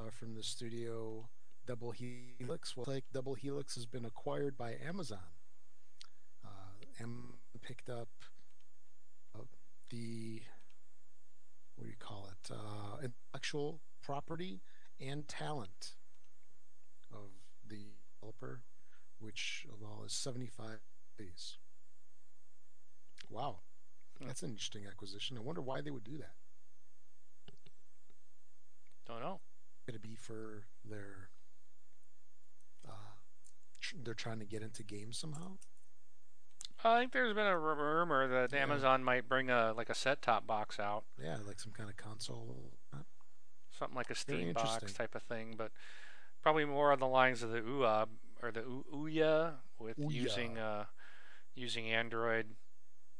[0.00, 1.28] uh, from the studio
[1.66, 2.76] Double Helix.
[2.76, 5.18] Well, like Double Helix has been acquired by Amazon.
[6.44, 6.48] Uh,
[7.00, 8.08] Amazon picked up
[9.34, 9.42] uh,
[9.90, 10.40] the
[11.76, 12.50] what do you call it?
[12.52, 14.62] Uh, intellectual property
[14.98, 15.92] and talent
[17.12, 17.28] of
[17.68, 18.62] the developer,
[19.18, 20.78] which of all is 75
[21.18, 21.58] days.
[23.28, 23.58] Wow,
[24.18, 24.26] hmm.
[24.26, 25.36] that's an interesting acquisition.
[25.36, 26.32] I wonder why they would do that.
[29.06, 29.40] Don't know.
[29.86, 31.28] It'd be for their
[32.88, 33.16] uh,
[33.78, 35.58] tr- they're trying to get into games somehow?
[36.82, 38.62] I think there's been a rumor that yeah.
[38.62, 41.04] Amazon might bring a like a set-top box out.
[41.22, 42.72] Yeah, like some kind of console.
[43.78, 45.70] Something like a Steam box type of thing, but
[46.42, 48.08] probably more on the lines of the Ouya
[48.42, 48.62] or the
[48.92, 50.12] Ouya with Ouya.
[50.12, 50.84] using uh,
[51.54, 52.46] using Android.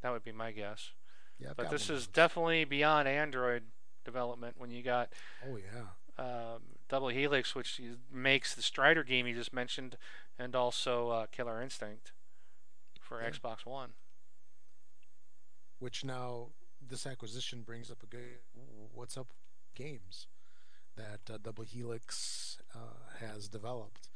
[0.02, 0.90] That would be my guess.
[1.38, 3.64] Yeah, but this is definitely beyond Android
[4.04, 5.12] development when you got
[5.48, 7.80] oh yeah um, Double Helix, which
[8.12, 9.96] makes the Strider game you just mentioned,
[10.38, 12.12] and also uh, Killer Instinct
[13.00, 13.30] for yeah.
[13.30, 13.90] Xbox One.
[15.78, 16.48] Which now
[16.80, 18.40] this acquisition brings up a good
[18.94, 19.28] what's up
[19.74, 20.26] games
[20.98, 24.10] that uh, Double Helix uh, has developed.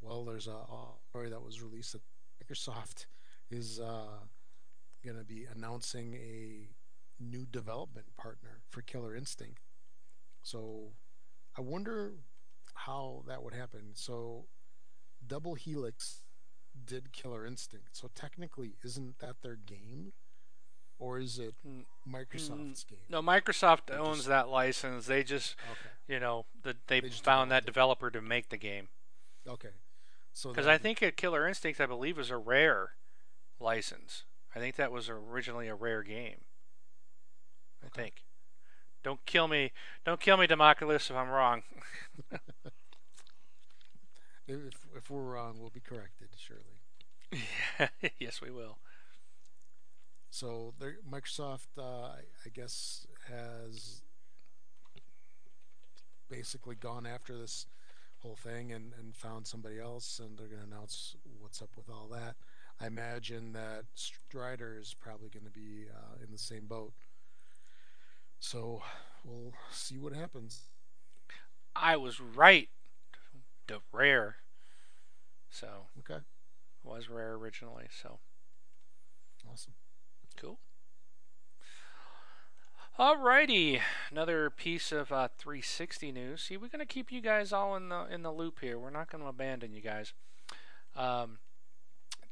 [0.00, 0.64] Well, there's a
[1.10, 2.02] story that was released that
[2.44, 3.06] Microsoft
[3.50, 4.20] is uh,
[5.04, 6.68] going to be announcing a
[7.18, 9.62] new development partner for Killer Instinct.
[10.42, 10.92] So
[11.56, 12.12] I wonder
[12.74, 13.92] how that would happen.
[13.94, 14.46] So
[15.26, 16.22] Double Helix
[16.84, 17.96] did Killer Instinct.
[17.96, 20.12] So technically, isn't that their game?
[20.98, 21.54] Or is it
[22.08, 22.98] Microsoft's mm, game?
[23.10, 25.06] No, Microsoft they owns just, that license.
[25.06, 26.14] They just, okay.
[26.14, 28.88] you know, the, they, they found that developer to make the game.
[29.46, 29.70] Okay.
[30.32, 32.92] So because I think a Killer Instinct, I believe, was a rare
[33.60, 34.24] license.
[34.54, 36.40] I think that was originally a rare game.
[37.84, 38.24] I think.
[39.02, 39.72] Don't kill me.
[40.04, 41.62] Don't kill me, Democulus, if I'm wrong.
[44.48, 44.58] if,
[44.96, 46.62] if we're wrong, we'll be corrected, surely.
[48.18, 48.78] yes, we will.
[50.36, 50.74] So
[51.10, 52.10] Microsoft, uh,
[52.44, 54.02] I guess, has
[56.28, 57.66] basically gone after this
[58.18, 61.88] whole thing and, and found somebody else, and they're going to announce what's up with
[61.88, 62.36] all that.
[62.78, 66.92] I imagine that Strider is probably going to be uh, in the same boat.
[68.38, 68.82] So
[69.24, 70.64] we'll see what happens.
[71.74, 72.68] I was right.
[73.68, 74.36] The rare.
[75.48, 76.22] So okay,
[76.84, 77.86] was rare originally.
[78.02, 78.18] So
[79.50, 79.74] awesome,
[80.36, 80.58] cool.
[82.98, 86.40] Alrighty, another piece of uh, 360 news.
[86.40, 88.78] See, we're gonna keep you guys all in the in the loop here.
[88.78, 90.14] We're not gonna abandon you guys.
[90.96, 91.36] Um,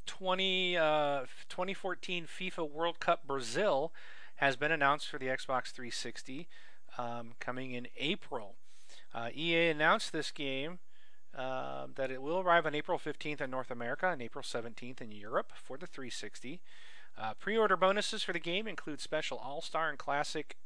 [0.06, 3.92] 20 uh, 2014 FIFA World Cup Brazil
[4.36, 6.48] has been announced for the Xbox 360,
[6.96, 8.54] um, coming in April.
[9.14, 10.78] Uh, EA announced this game
[11.36, 15.12] uh, that it will arrive on April 15th in North America and April 17th in
[15.12, 16.62] Europe for the 360.
[17.16, 20.56] Uh, pre-order bonuses for the game include special All-Star and Classic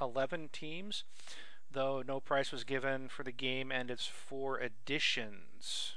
[0.00, 1.04] 11 teams,
[1.70, 5.94] though no price was given for the game and its four editions.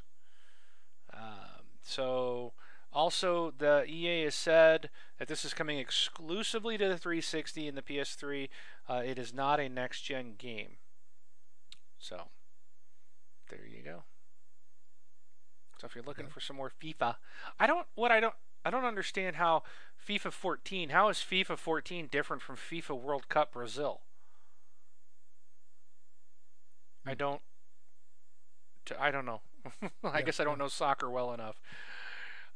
[1.13, 2.53] Um, so,
[2.91, 7.81] also the EA has said that this is coming exclusively to the 360 and the
[7.81, 8.49] PS3.
[8.89, 10.77] Uh, it is not a next-gen game.
[11.99, 12.29] So,
[13.49, 14.03] there you go.
[15.77, 17.15] So if you're looking for some more FIFA,
[17.59, 18.33] I don't what I don't
[18.65, 19.61] I don't understand how
[20.03, 20.89] FIFA 14.
[20.89, 24.01] How is FIFA 14 different from FIFA World Cup Brazil?
[27.05, 27.17] I hmm.
[27.17, 27.41] don't.
[28.99, 29.41] I don't know.
[30.03, 31.61] I yeah, guess I don't know soccer well enough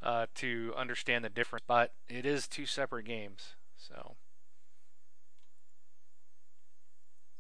[0.02, 3.56] uh, to understand the difference, but it is two separate games.
[3.78, 4.16] So.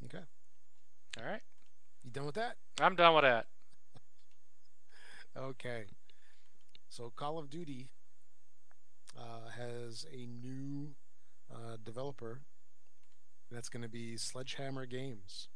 [0.05, 0.23] Okay.
[1.19, 1.41] All right.
[2.03, 2.55] You done with that?
[2.79, 3.47] I'm done with that.
[5.37, 5.85] okay.
[6.87, 7.89] So Call of Duty
[9.19, 10.95] uh, has a new
[11.51, 12.41] uh, developer.
[13.51, 15.49] That's going to be Sledgehammer Games.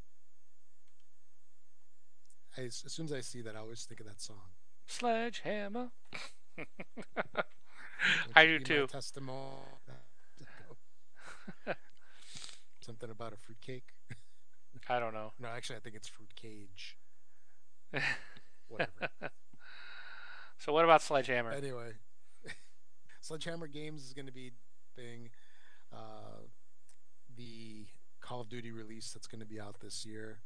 [2.58, 4.52] I, as soon as I see that, I always think of that song.
[4.88, 5.92] Sledgehammer.
[8.36, 8.88] I do too.
[8.88, 9.40] Testimony.
[12.82, 13.94] Something about a fruitcake.
[14.90, 15.32] I don't know.
[15.40, 16.98] No, actually, I think it's fruit cage.
[18.68, 19.10] Whatever.
[20.58, 21.52] So what about Sledgehammer?
[21.52, 21.94] Anyway,
[23.24, 24.52] Sledgehammer Games is going to be
[24.98, 25.30] being
[25.94, 26.42] uh,
[27.38, 27.86] the
[28.20, 30.40] Call of Duty release that's going to be out this year.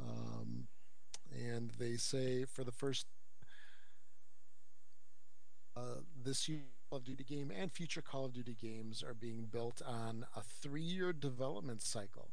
[0.00, 0.66] Um,
[1.32, 3.06] and they say for the first
[5.76, 9.44] uh, this year Call of Duty game and future Call of Duty games are being
[9.44, 12.30] built on a three-year development cycle.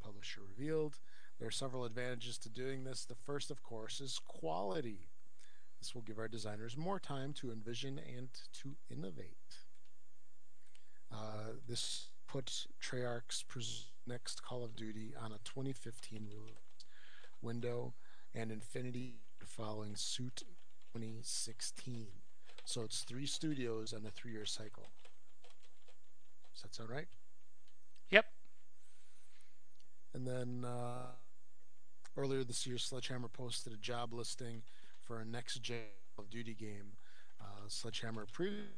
[0.00, 1.00] Publisher revealed
[1.40, 3.04] there are several advantages to doing this.
[3.04, 5.09] The first, of course, is quality.
[5.80, 8.28] This will give our designers more time to envision and
[8.62, 9.36] to innovate.
[11.10, 16.28] Uh, this puts Treyarch's next Call of Duty on a 2015
[17.42, 17.94] window
[18.34, 20.44] and Infinity following suit
[20.92, 22.06] 2016.
[22.64, 24.90] So it's three studios and a three year cycle.
[26.52, 27.08] Does that sound right?
[28.10, 28.26] Yep.
[30.14, 31.06] And then uh,
[32.16, 34.62] earlier this year, Sledgehammer posted a job listing
[35.10, 35.78] for a next gen
[36.14, 36.92] Call of Duty game.
[37.40, 38.68] Uh, Sledgehammer pre-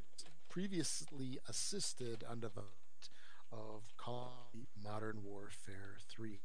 [0.49, 3.11] previously assisted on development
[3.53, 6.41] of Call of Duty Modern Warfare 3.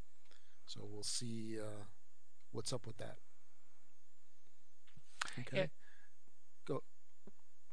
[0.66, 1.86] So we'll see uh,
[2.52, 3.16] what's up with that.
[5.40, 5.58] Okay.
[5.58, 5.66] Yeah.
[6.66, 6.84] Go.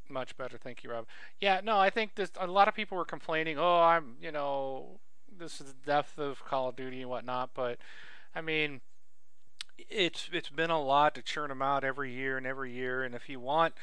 [0.08, 1.06] Much better, thank you, Rob.
[1.40, 2.30] Yeah, no, I think this.
[2.38, 3.58] A lot of people were complaining.
[3.58, 5.00] Oh, I'm, you know,
[5.36, 7.50] this is the depth of Call of Duty and whatnot.
[7.54, 7.78] But
[8.36, 8.82] I mean,
[9.78, 13.02] it's it's been a lot to churn them out every year and every year.
[13.02, 13.74] And if you want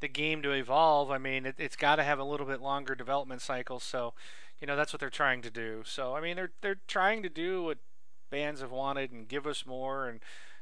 [0.00, 2.94] the game to evolve, I mean, it, has got to have a little bit longer
[2.94, 3.80] development cycle.
[3.80, 4.14] So,
[4.60, 5.82] you know, that's what they're trying to do.
[5.84, 7.78] So, I mean, they're they're trying to do what
[8.30, 10.08] bands have wanted and give us more.
[10.08, 10.20] And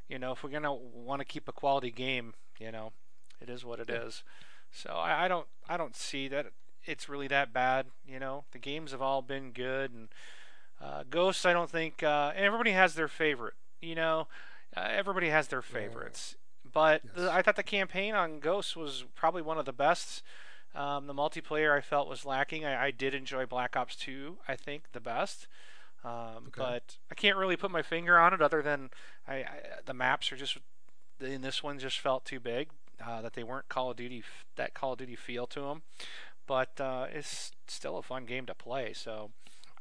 [0.08, 2.92] you know, if we're gonna want to keep a quality game, you know,
[3.40, 4.22] it is what it is.
[4.70, 6.46] So I, I don't I don't see that
[6.84, 7.86] it's really that bad.
[8.06, 10.08] You know, the games have all been good and.
[10.80, 13.54] Uh, Ghosts, I don't think uh, everybody has their favorite.
[13.80, 14.28] You know,
[14.78, 16.70] uh, everybody has their favorites, yeah.
[16.72, 17.12] but yes.
[17.16, 20.22] the, I thought the campaign on Ghosts was probably one of the best.
[20.74, 22.64] Um, the multiplayer I felt was lacking.
[22.64, 25.48] I, I, did enjoy Black Ops 2, I think, the best.
[26.04, 26.58] Um, okay.
[26.58, 28.90] But I can't really put my finger on it other than
[29.26, 30.58] I, I, the maps are just,
[31.20, 32.70] in this one, just felt too big.
[33.04, 34.24] Uh, that they weren't Call of Duty,
[34.56, 35.82] that Call of Duty feel to them.
[36.46, 38.92] But uh, it's still a fun game to play.
[38.92, 39.30] So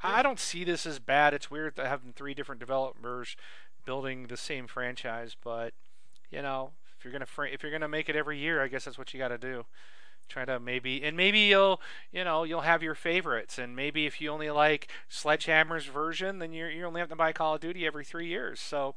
[0.04, 0.18] yeah.
[0.18, 1.34] I don't see this as bad.
[1.34, 3.36] It's weird having three different developers
[3.88, 5.74] building the same franchise, but
[6.30, 8.86] you know, if you're gonna fr- if you're gonna make it every year, I guess
[8.86, 9.66] that's what you got to do.
[10.28, 11.80] Try to maybe and maybe you'll
[12.12, 16.52] you know you'll have your favorites, and maybe if you only like Sledgehammer's version, then
[16.54, 18.60] you you only have to buy Call of Duty every three years.
[18.60, 18.96] So,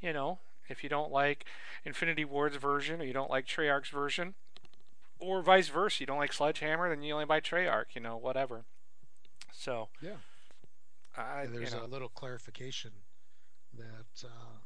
[0.00, 0.38] you know,
[0.68, 1.46] If you don't like
[1.84, 4.34] Infinity Ward's version or you don't like Treyarch's version,
[5.18, 8.64] or vice versa, you don't like Sledgehammer, then you only buy Treyarch, you know, whatever.
[9.52, 10.16] So, Yeah.
[11.16, 12.90] I, there's you know, a little clarification
[13.76, 14.58] that uh,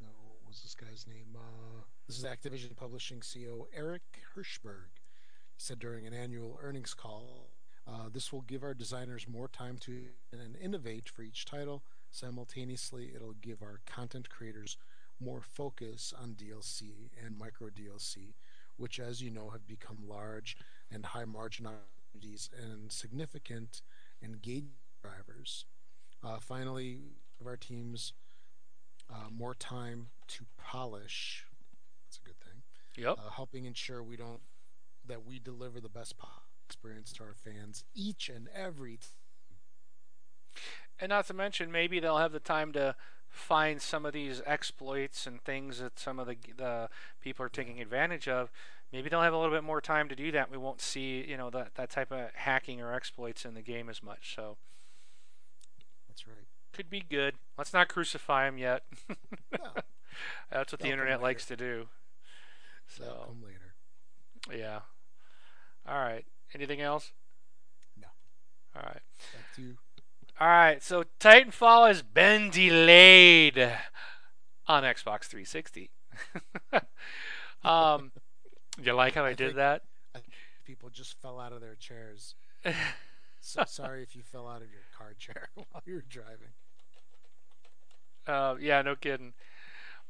[0.00, 1.36] no, what was this guy's name?
[1.36, 4.02] Uh, this is Activision Publishing CEO Eric
[4.34, 5.00] Hirshberg.
[5.56, 7.50] Said during an annual earnings call,
[7.86, 11.82] uh, "This will give our designers more time to and innovate for each title.
[12.10, 14.76] Simultaneously, it'll give our content creators
[15.20, 18.34] more focus on DLC and micro DLC,
[18.76, 20.56] which, as you know, have become large
[20.90, 23.82] and high margin opportunities and significant
[24.22, 25.64] engagement drivers.
[26.22, 27.00] Uh, finally,
[27.38, 28.12] give our teams
[29.10, 31.46] uh, more time to polish.
[32.06, 32.62] That's a good thing.
[32.96, 33.16] yep.
[33.18, 34.40] Uh, helping ensure we don't
[35.06, 36.14] that we deliver the best
[36.66, 38.96] experience to our fans each and every.
[38.98, 39.06] T-
[41.00, 42.96] And not to mention, maybe they'll have the time to
[43.28, 46.88] find some of these exploits and things that some of the the
[47.20, 48.50] people are taking advantage of.
[48.92, 50.50] Maybe they'll have a little bit more time to do that.
[50.50, 53.88] We won't see, you know, that that type of hacking or exploits in the game
[53.88, 54.34] as much.
[54.34, 54.58] So
[56.08, 56.47] That's right.
[56.78, 57.34] Could be good.
[57.58, 58.84] Let's not crucify him yet.
[59.50, 59.58] Yeah,
[60.52, 61.88] That's what the They'll internet likes to do.
[62.86, 64.60] So come later.
[64.62, 64.80] yeah.
[65.88, 66.24] All right.
[66.54, 67.10] Anything else?
[68.00, 68.06] No.
[68.76, 69.02] All right.
[69.34, 69.78] Back to you.
[70.40, 73.58] All right, so Titanfall has been delayed
[74.68, 75.90] on Xbox 360.
[77.64, 78.12] um,
[78.80, 79.82] you like how I, I did that?
[80.64, 82.36] People just fell out of their chairs.
[83.40, 86.52] So sorry if you fell out of your car chair while you were driving.
[88.28, 89.32] Uh, yeah, no kidding.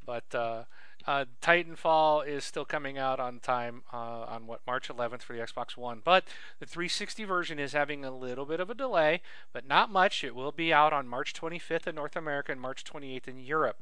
[0.05, 0.64] But uh,
[1.07, 5.39] uh, Titanfall is still coming out on time uh, on what March 11th for the
[5.39, 6.03] Xbox One.
[6.05, 6.25] But
[6.59, 10.25] the 360 version is having a little bit of a delay, but not much.
[10.25, 13.79] It will be out on March 25th in North America and March 28th in Europe.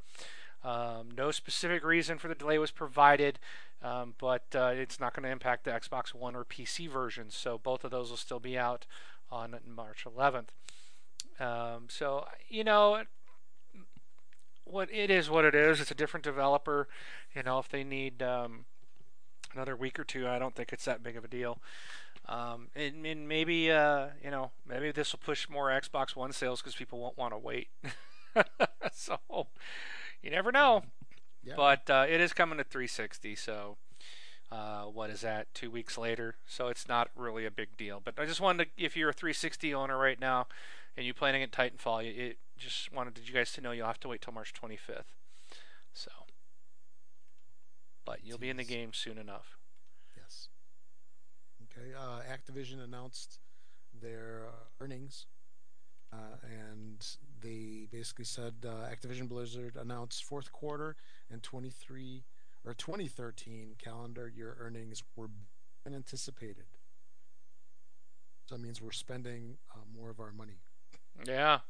[0.62, 3.38] Um, no specific reason for the delay was provided,
[3.82, 7.36] um, but uh, it's not going to impact the Xbox One or PC versions.
[7.36, 8.86] So both of those will still be out
[9.30, 10.48] on March 11th.
[11.38, 13.02] Um, so you know,
[14.66, 15.80] what it is, what it is.
[15.80, 16.88] It's a different developer.
[17.34, 18.66] You know, if they need um,
[19.54, 21.58] another week or two, I don't think it's that big of a deal.
[22.28, 26.60] Um, and, and maybe uh, you know, maybe this will push more Xbox One sales
[26.60, 27.68] because people won't want to wait.
[28.92, 29.18] so
[30.22, 30.82] you never know.
[31.44, 31.54] Yeah.
[31.56, 33.76] But uh, it is coming to 360, so
[34.50, 35.52] uh, what is that?
[35.54, 38.02] Two weeks later, so it's not really a big deal.
[38.04, 40.48] But I just wanted to, if you're a 360 owner right now,
[40.96, 44.00] and you're planning at Titanfall, you, it just wanted you guys to know you'll have
[44.00, 45.14] to wait till March 25th.
[45.92, 46.10] So,
[48.04, 49.58] but you'll be in the game soon enough.
[50.16, 50.48] Yes.
[51.64, 51.92] Okay.
[51.94, 53.40] Uh, Activision announced
[54.00, 55.26] their uh, earnings,
[56.12, 57.06] uh, and
[57.42, 60.96] they basically said uh, Activision Blizzard announced fourth quarter
[61.30, 62.24] and 23
[62.64, 65.30] or 2013 calendar year earnings were
[65.86, 66.66] anticipated.
[68.46, 70.60] So that means we're spending uh, more of our money.
[71.26, 71.60] Yeah.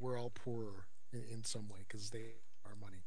[0.00, 3.02] We're all poorer in, in some way because they are money.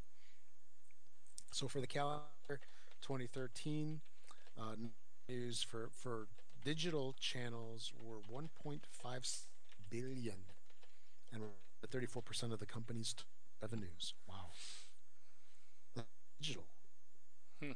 [1.52, 2.60] So for the calendar
[3.02, 4.02] 2013,
[4.60, 4.76] uh,
[5.30, 6.28] news for for
[6.64, 9.42] digital channels were 1.5
[9.90, 10.36] billion,
[11.32, 11.44] and
[11.88, 13.16] 34% of the company's
[13.62, 14.14] revenues.
[14.28, 14.50] Wow.
[16.40, 16.66] Digital.
[17.62, 17.72] Hmm.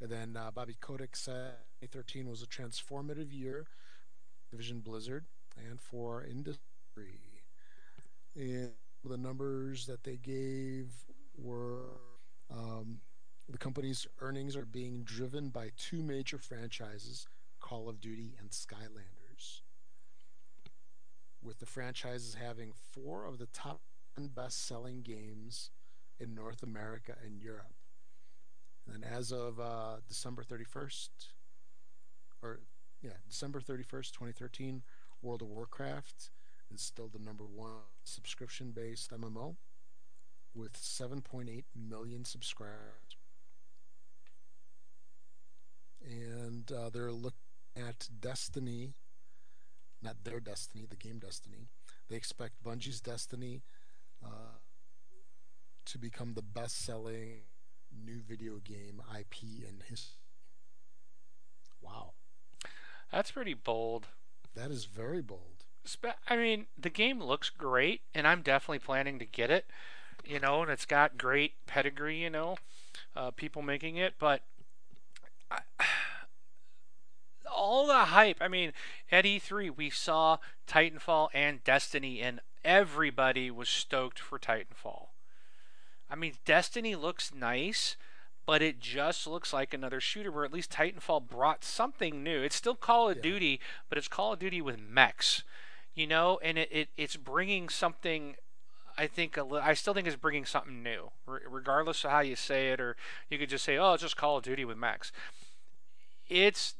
[0.00, 3.66] And then uh, Bobby Kotick said 2013 was a transformative year,
[4.50, 5.24] Division Blizzard,
[5.56, 7.27] and for industry.
[8.38, 8.70] And
[9.04, 10.92] the numbers that they gave
[11.36, 12.00] were
[12.50, 13.00] um,
[13.48, 17.26] the company's earnings are being driven by two major franchises,
[17.60, 19.62] Call of Duty and Skylanders.
[21.42, 23.80] With the franchises having four of the top
[24.16, 25.70] 10 best selling games
[26.20, 27.74] in North America and Europe.
[28.92, 31.08] And as of uh, December 31st,
[32.42, 32.60] or
[33.02, 34.82] yeah, December 31st, 2013,
[35.22, 36.30] World of Warcraft
[36.72, 39.56] is still the number one subscription based MMO
[40.54, 43.16] with 7.8 million subscribers.
[46.04, 47.38] And uh, they're looking
[47.76, 48.94] at Destiny,
[50.02, 51.68] not their Destiny, the game Destiny.
[52.08, 53.62] They expect Bungie's Destiny
[54.24, 54.58] uh,
[55.86, 57.42] to become the best selling
[58.04, 60.18] new video game IP in history.
[61.80, 62.12] Wow.
[63.12, 64.08] That's pretty bold.
[64.54, 65.57] That is very bold.
[66.28, 69.66] I mean, the game looks great, and I'm definitely planning to get it.
[70.24, 72.22] You know, and it's got great pedigree.
[72.22, 72.56] You know,
[73.16, 74.42] uh, people making it, but
[75.50, 75.60] I,
[77.50, 78.38] all the hype.
[78.40, 78.72] I mean,
[79.10, 85.06] at E3 we saw Titanfall and Destiny and everybody was stoked for Titanfall.
[86.10, 87.96] I mean, Destiny looks nice,
[88.46, 92.42] but it just looks like another shooter where at least Titanfall brought something new.
[92.42, 93.22] It's still Call of Yeah.
[93.22, 95.42] Duty, but it's Call of Duty with mechs,
[95.98, 98.36] you know, and it, it it's bringing something.
[98.96, 102.20] I think a li- I still think it's bringing something new, re- regardless of how
[102.20, 102.96] you say it, or
[103.28, 105.10] you could just say, "Oh, it's just Call of Duty with mechs."
[106.28, 106.74] It's,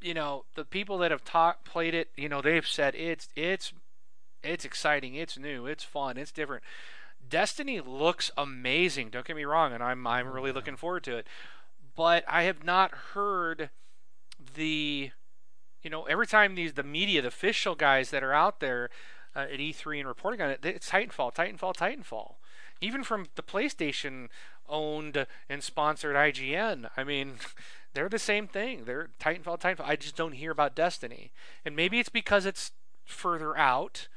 [0.00, 3.74] you know, the people that have taught played it, you know, they've said it's it's
[4.42, 6.62] it's exciting, it's new, it's fun, it's different.
[7.28, 9.10] Destiny looks amazing.
[9.10, 10.56] Don't get me wrong, and I'm I'm really mm-hmm.
[10.56, 11.26] looking forward to it.
[11.94, 13.68] But I have not heard
[14.54, 15.10] the,
[15.84, 18.88] you know, every time these the media, the official guys that are out there
[19.36, 22.34] uh, at E3 and reporting on it, it's Titanfall, Titanfall, Titanfall.
[22.80, 24.28] Even from the PlayStation
[24.68, 26.90] owned and sponsored IGN.
[26.96, 27.34] I mean,
[27.94, 28.84] they're the same thing.
[28.86, 29.86] They're Titanfall, Titanfall.
[29.86, 31.30] I just don't hear about Destiny,
[31.64, 32.72] and maybe it's because it's
[33.04, 34.08] further out.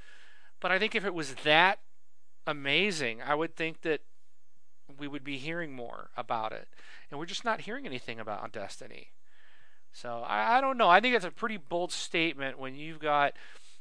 [0.59, 1.79] But I think if it was that
[2.47, 4.01] amazing, I would think that
[4.97, 6.69] we would be hearing more about it.
[7.11, 9.11] And we're just not hearing anything about Destiny.
[9.93, 10.89] So I, I don't know.
[10.89, 13.33] I think it's a pretty bold statement when you've got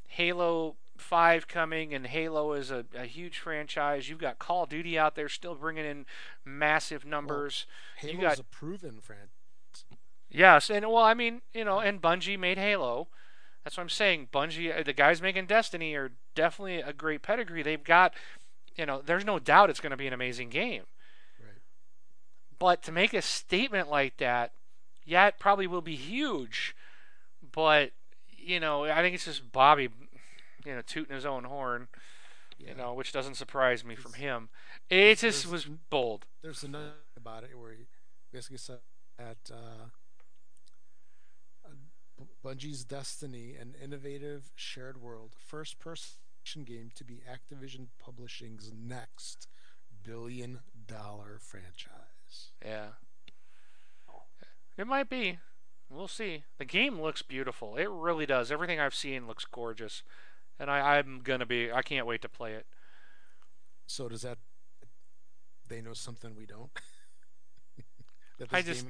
[0.09, 4.09] Halo 5 coming and Halo is a, a huge franchise.
[4.09, 6.07] You've got Call of Duty out there still bringing in
[6.45, 7.67] massive numbers.
[7.97, 9.29] Halo's you got a proven franchise.
[10.29, 13.09] Yes, and well, I mean, you know, and Bungie made Halo.
[13.65, 14.29] That's what I'm saying.
[14.33, 17.63] Bungie, uh, the guys making Destiny are definitely a great pedigree.
[17.63, 18.15] They've got,
[18.77, 20.83] you know, there's no doubt it's going to be an amazing game.
[21.41, 21.61] Right.
[22.59, 24.53] But to make a statement like that,
[25.07, 26.77] yeah, it probably will be huge.
[27.53, 27.93] But
[28.37, 29.89] you know, I think it's just Bobby,
[30.65, 31.89] you know, tooting his own horn.
[32.59, 32.71] Yeah.
[32.71, 34.49] You know, which doesn't surprise me from him.
[34.89, 36.25] It just was bold.
[36.43, 37.87] There's another about it where he
[38.33, 38.79] basically said
[39.19, 39.89] that uh,
[41.67, 49.49] uh, Bungie's Destiny, an innovative shared world first person game to be Activision Publishing's next
[50.03, 52.53] billion dollar franchise.
[52.65, 52.93] Yeah.
[54.77, 55.39] It might be.
[55.89, 56.45] We'll see.
[56.59, 57.77] The game looks beautiful.
[57.77, 58.51] It really does.
[58.51, 60.03] Everything I've seen looks gorgeous.
[60.59, 62.67] And I, I'm gonna be I can't wait to play it.
[63.87, 64.39] So does that
[65.69, 66.71] they know something we don't?
[68.39, 68.87] that I just-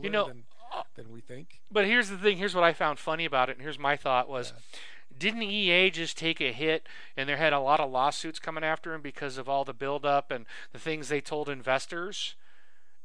[0.00, 0.44] you know, than,
[0.74, 1.60] uh, than we think.
[1.70, 4.30] But here's the thing, here's what I found funny about it, and here's my thought
[4.30, 4.78] was Yeah.
[5.18, 6.86] didn't EA just take a hit
[7.18, 10.30] and there had a lot of lawsuits coming after him because of all the buildup
[10.30, 12.34] and the things they told investors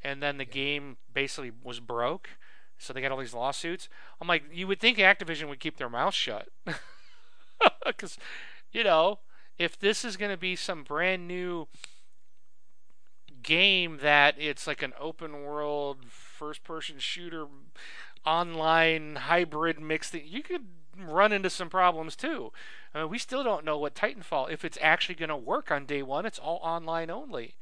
[0.04, 2.30] and then the game basically was broke
[2.80, 3.89] so they got all these lawsuits.
[4.20, 6.47] I'm like you would think activision would keep their mouth shut.
[7.86, 8.18] Because
[8.72, 9.20] you know
[9.58, 11.68] if this is going to be some brand new
[13.43, 17.47] game that it's like an open world first person shooter
[18.26, 22.54] online hybrid mix thing you could run into some problems too.
[22.97, 26.02] Uh, we still don't know what titanfall if it's actually going to work on day
[26.02, 27.56] one it's all online only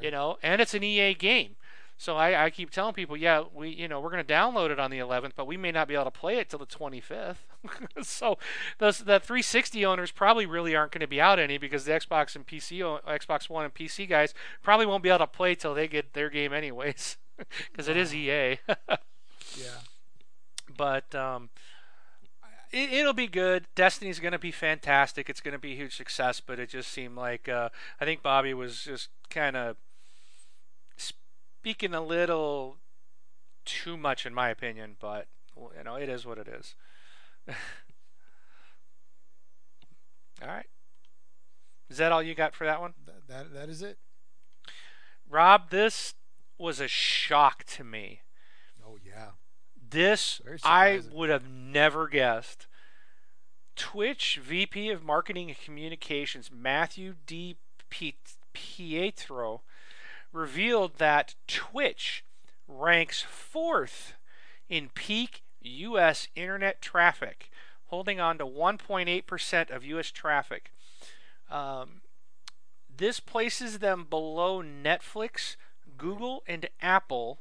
[0.00, 1.54] you know and it's an ea game
[2.00, 4.80] so I, I keep telling people, yeah, we you know we're going to download it
[4.80, 7.36] on the 11th, but we may not be able to play it till the 25th.
[8.02, 8.38] so
[8.78, 12.34] those the 360 owners probably really aren't going to be out any because the Xbox
[12.34, 14.32] and PC Xbox One and PC guys
[14.62, 17.18] probably won't be able to play till they get their game anyways,
[17.70, 18.56] because it is EA.
[19.58, 19.80] Yeah.
[20.78, 21.50] but um,
[22.72, 23.66] it, it'll be good.
[23.74, 25.28] Destiny's going to be fantastic.
[25.28, 26.40] It's going to be a huge success.
[26.40, 27.68] But it just seemed like uh,
[28.00, 29.76] I think Bobby was just kind of
[31.60, 32.78] speaking a little
[33.66, 34.96] too much, in my opinion.
[34.98, 36.74] But you know, it is what it is.
[40.42, 40.66] all right.
[41.90, 43.98] Is that all you got for that one, That, that that is it.
[45.28, 45.68] Rob?
[45.70, 46.14] This
[46.56, 48.22] was a shock to me.
[48.86, 49.32] Oh yeah.
[49.90, 52.68] This I would have never guessed.
[53.76, 57.56] Twitch VP of Marketing and Communications Matthew D.
[58.52, 59.62] Pietro
[60.32, 62.24] revealed that Twitch
[62.68, 64.14] ranks fourth
[64.68, 66.28] in peak U.S.
[66.34, 67.50] internet traffic,
[67.86, 70.10] holding on to 1.8% of U.S.
[70.10, 70.72] traffic.
[71.50, 72.02] Um,
[72.94, 75.56] this places them below Netflix,
[75.96, 77.40] Google, and Apple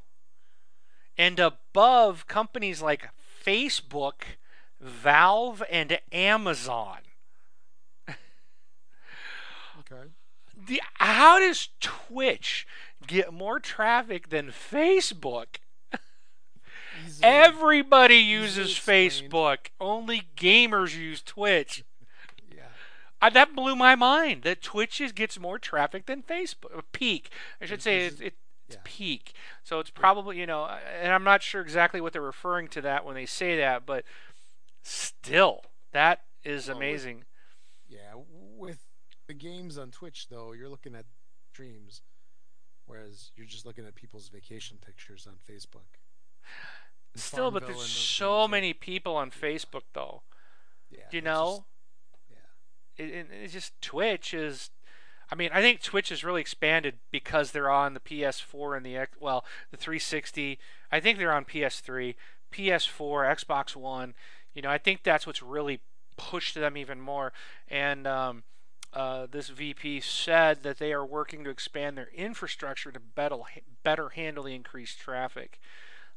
[1.17, 3.09] and above companies like
[3.45, 4.37] Facebook,
[4.79, 6.99] Valve, and Amazon.
[9.91, 10.09] Okay.
[10.69, 12.67] The, how does Twitch
[13.07, 15.57] get more traffic than Facebook?
[17.05, 17.23] Easily.
[17.23, 18.69] Everybody uses.
[18.73, 19.69] Facebook.
[19.81, 21.83] Only gamers use Twitch.
[22.55, 22.63] yeah.
[23.19, 24.43] I, that blew my mind.
[24.43, 26.83] That Twitch is, gets more traffic than Facebook.
[26.91, 28.05] Peak, I should say.
[28.05, 28.35] It's, it,
[28.67, 28.81] it's yeah.
[28.83, 29.33] peak.
[29.63, 30.69] So it's probably you know,
[31.01, 34.05] and I'm not sure exactly what they're referring to that when they say that, but
[34.83, 35.63] still,
[35.93, 37.23] that is Well, with- amazing.
[37.87, 38.13] Yeah.
[38.55, 38.77] With
[39.33, 41.05] games on Twitch, though, you're looking at
[41.53, 42.01] streams,
[42.85, 45.97] whereas you're just looking at people's vacation pictures on Facebook.
[47.13, 50.21] And Still, but there's so many people on Facebook though.
[50.91, 51.65] Yeah, You know,
[52.29, 52.39] just-
[52.99, 53.05] yeah.
[53.05, 54.69] it, it- it's just Twitch is.
[55.31, 58.97] I mean, I think Twitch has really expanded because they're on the PS4 and the
[58.97, 60.57] X, well, the 360.
[60.91, 62.15] I think they're on PS3,
[62.51, 64.15] PS4, Xbox One.
[64.55, 65.81] You know, I think that's what's really
[66.17, 67.31] pushed them even more.
[67.67, 68.43] And um,
[68.93, 73.37] uh, this VP said that they are working to expand their infrastructure to better
[73.83, 75.59] better handle the increased traffic.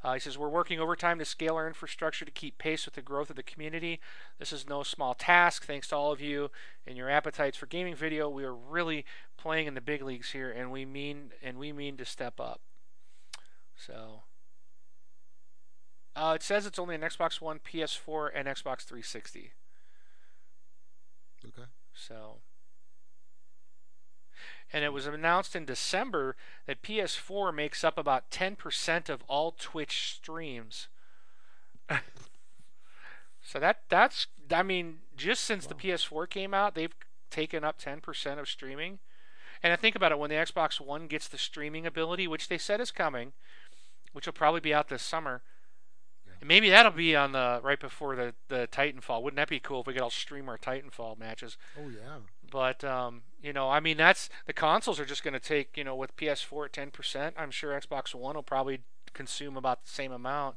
[0.05, 3.03] Uh, he says, We're working overtime to scale our infrastructure to keep pace with the
[3.03, 4.01] growth of the community.
[4.39, 5.65] This is no small task.
[5.65, 6.51] Thanks to all of you
[6.87, 8.29] and your appetites for gaming video.
[8.29, 9.05] We are really
[9.37, 12.61] playing in the big leagues here, and we mean and we mean to step up.
[13.77, 14.23] So,
[16.17, 19.53] uh, it says it's only an Xbox One, PS4, and Xbox 360.
[21.45, 21.69] Okay.
[21.95, 22.39] So,
[24.73, 26.35] and it was announced in December
[26.67, 30.89] that PS4 makes up about 10% of all Twitch streams.
[33.43, 36.95] so that that's I mean, just since the PS4 came out, they've
[37.31, 38.99] taken up 10% of streaming.
[39.63, 42.59] And I think about it when the Xbox One gets the streaming ability, which they
[42.59, 43.33] said is coming,
[44.13, 45.43] which will probably be out this summer.
[46.27, 46.33] Yeah.
[46.45, 49.23] Maybe that'll be on the right before the the Titanfall.
[49.23, 51.57] Wouldn't that be cool if we could all stream our Titanfall matches?
[51.79, 52.19] Oh yeah.
[52.53, 55.85] But um, you know, I mean, that's the consoles are just going to take you
[55.85, 57.35] know with PS4 at ten percent.
[57.39, 58.81] I'm sure Xbox One will probably
[59.15, 60.57] consume about the same amount.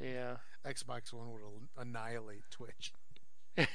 [0.00, 0.36] Yeah.
[0.64, 1.42] Xbox One would
[1.76, 2.92] annihilate Twitch.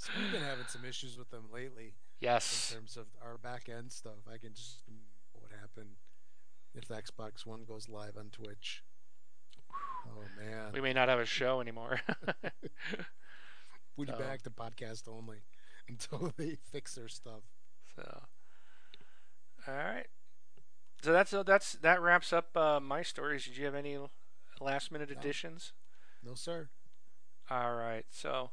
[0.00, 2.70] So we've been having some issues with them lately Yes.
[2.70, 4.28] in terms of our back end stuff.
[4.32, 4.76] I can just
[5.32, 5.96] what would happen
[6.74, 8.84] if the Xbox One goes live on Twitch.
[10.06, 10.70] Oh man.
[10.72, 12.00] We may not have a show anymore.
[13.98, 15.38] We'll be back to podcast only
[15.88, 17.42] until they fix their stuff.
[17.94, 18.22] so.
[19.66, 20.06] All right.
[21.02, 23.44] So that's that's that wraps up uh, my stories.
[23.44, 23.98] Did you have any
[24.60, 25.18] last minute No.
[25.18, 25.72] additions?
[26.24, 26.68] No sir.
[27.50, 28.04] All right.
[28.10, 28.50] So,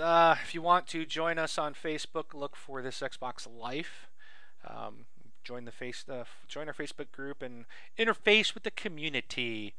[0.00, 4.08] uh, if you want to join us on Facebook, look for this Xbox Life.
[4.68, 5.06] Um,
[5.44, 7.64] join the face, uh, join our Facebook group and
[7.98, 9.74] interface with the community.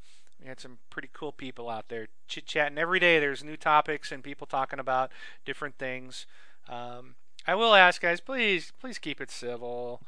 [0.46, 3.18] We had some pretty cool people out there chit chatting every day.
[3.18, 5.12] There's new topics and people talking about
[5.44, 6.28] different things.
[6.70, 7.16] Um,
[7.48, 10.02] I will ask, guys, please, please keep it civil,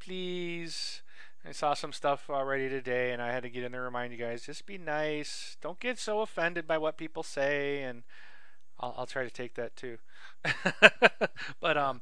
[0.00, 1.02] please.
[1.46, 4.14] I saw some stuff already today, and I had to get in there and remind
[4.14, 5.58] you guys just be nice.
[5.60, 8.02] Don't get so offended by what people say, and
[8.80, 9.98] I'll, I'll try to take that too.
[11.60, 12.00] but um,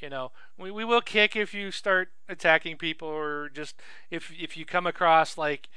[0.00, 3.80] you know, we, we will kick if you start attacking people, or just
[4.10, 5.70] if if you come across like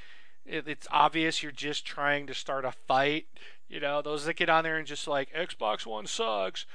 [0.45, 3.27] it, it's obvious you're just trying to start a fight.
[3.67, 6.65] You know, those that get on there and just like Xbox One sucks,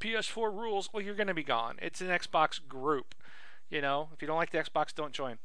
[0.00, 0.90] PS4 rules.
[0.92, 1.76] Well, you're gonna be gone.
[1.82, 3.14] It's an Xbox group.
[3.70, 5.38] You know, if you don't like the Xbox, don't join.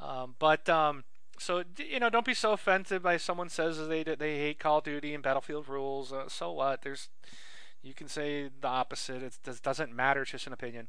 [0.00, 1.04] Um, but um,
[1.38, 4.84] so you know, don't be so offended by someone says they they hate Call of
[4.84, 6.12] Duty and Battlefield rules.
[6.12, 6.82] Uh, so what?
[6.82, 7.08] There's
[7.82, 9.22] you can say the opposite.
[9.22, 10.22] It does, doesn't matter.
[10.22, 10.88] It's just an opinion.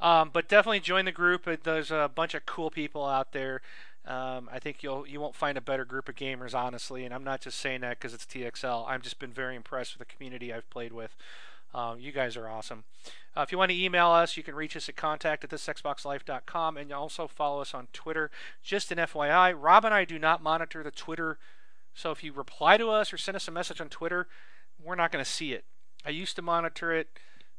[0.00, 1.48] Um, but definitely join the group.
[1.64, 3.62] There's a bunch of cool people out there.
[4.08, 7.04] Um, I think you'll you won't find a better group of gamers, honestly.
[7.04, 8.88] And I'm not just saying that because it's TXL.
[8.88, 11.14] I've just been very impressed with the community I've played with.
[11.74, 12.84] Um, you guys are awesome.
[13.36, 16.76] Uh, if you want to email us, you can reach us at contact at thisxboxlife.com
[16.78, 18.30] and you also follow us on Twitter.
[18.62, 21.38] Just an FYI, Rob and I do not monitor the Twitter.
[21.94, 24.28] So if you reply to us or send us a message on Twitter,
[24.82, 25.64] we're not going to see it.
[26.06, 27.08] I used to monitor it.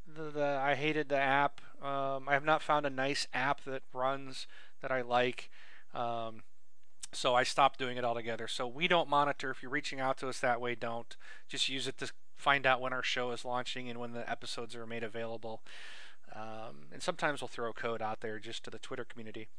[0.08, 1.62] The, the I hated the app.
[1.84, 4.48] Um, I have not found a nice app that runs
[4.82, 5.52] that I like.
[5.94, 6.44] Um,
[7.12, 8.48] so I stopped doing it altogether.
[8.48, 9.50] So we don't monitor.
[9.50, 11.16] If you're reaching out to us that way, don't.
[11.48, 14.76] Just use it to find out when our show is launching and when the episodes
[14.76, 15.62] are made available.
[16.36, 19.50] Um, and sometimes we'll throw a code out there just to the Twitter community.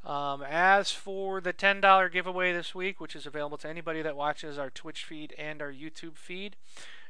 [0.05, 4.57] Um, as for the $10 giveaway this week, which is available to anybody that watches
[4.57, 6.57] our Twitch feed and our YouTube feed,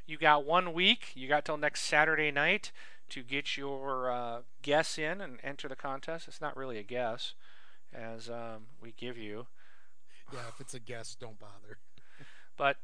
[0.06, 1.12] you got one week.
[1.14, 2.72] You got till next Saturday night
[3.10, 6.26] to get your uh, guess in and enter the contest.
[6.26, 7.34] It's not really a guess,
[7.92, 9.46] as um, we give you.
[10.32, 11.78] Yeah, if it's a guess, don't bother.
[12.56, 12.78] But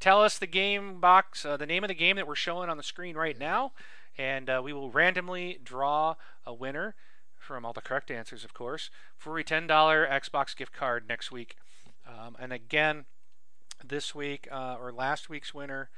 [0.00, 2.76] tell us the game box, uh, the name of the game that we're showing on
[2.76, 3.72] the screen right now,
[4.18, 6.94] and uh, we will randomly draw a winner
[7.36, 11.56] from all the correct answers, of course, for a $10 Xbox gift card next week.
[12.06, 13.04] Um, and again,
[13.84, 15.88] this week uh, or last week's winner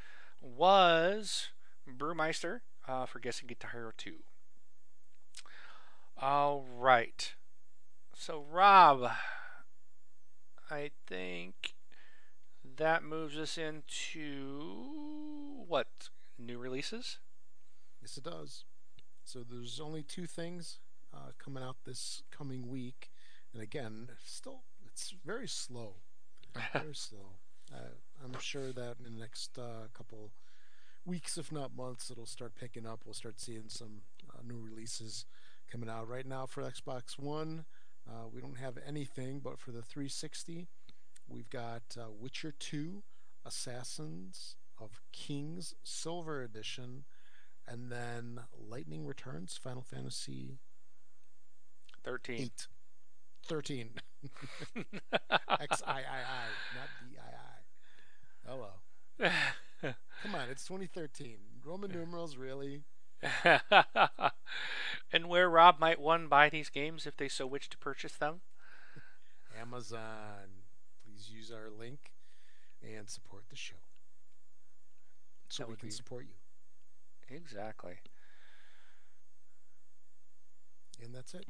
[0.43, 1.49] was
[1.89, 4.17] Brewmeister uh, for guessing Guitar Hero 2.
[6.21, 7.33] All right.
[8.15, 9.11] So, Rob,
[10.71, 11.75] I think
[12.77, 16.11] that moves us into what?
[16.39, 17.19] New releases?
[18.11, 18.65] Yes, it does.
[19.25, 20.81] So there's only two things
[21.15, 23.13] uh, coming out this coming week,
[23.55, 25.95] and again, still it's very slow,
[26.73, 27.37] very slow.
[27.73, 27.91] Uh,
[28.25, 30.33] I'm sure that in the next uh, couple
[31.07, 33.03] weeks, if not months, it'll start picking up.
[33.05, 35.25] We'll start seeing some uh, new releases
[35.71, 36.09] coming out.
[36.09, 37.65] Right now for Xbox One,
[38.09, 40.67] uh, we don't have anything, but for the 360,
[41.29, 43.05] we've got uh, Witcher 2,
[43.47, 47.05] Assassins of Kings Silver Edition,
[47.71, 50.59] and then Lightning Returns, Final Fantasy
[52.05, 52.37] 13.
[52.41, 52.67] 8.
[53.47, 53.91] 13.
[55.61, 58.53] X I I I, not D I I.
[58.53, 58.67] Oh,
[59.19, 59.31] Hello.
[60.23, 61.37] Come on, it's 2013.
[61.65, 62.83] Roman numerals, really?
[65.13, 68.41] and where Rob might one buy these games if they so wish to purchase them?
[69.59, 70.65] Amazon.
[71.05, 72.13] Please use our link
[72.83, 73.77] and support the show
[75.49, 76.35] so we can be- support you.
[77.31, 78.01] Exactly.
[81.03, 81.47] And that's it.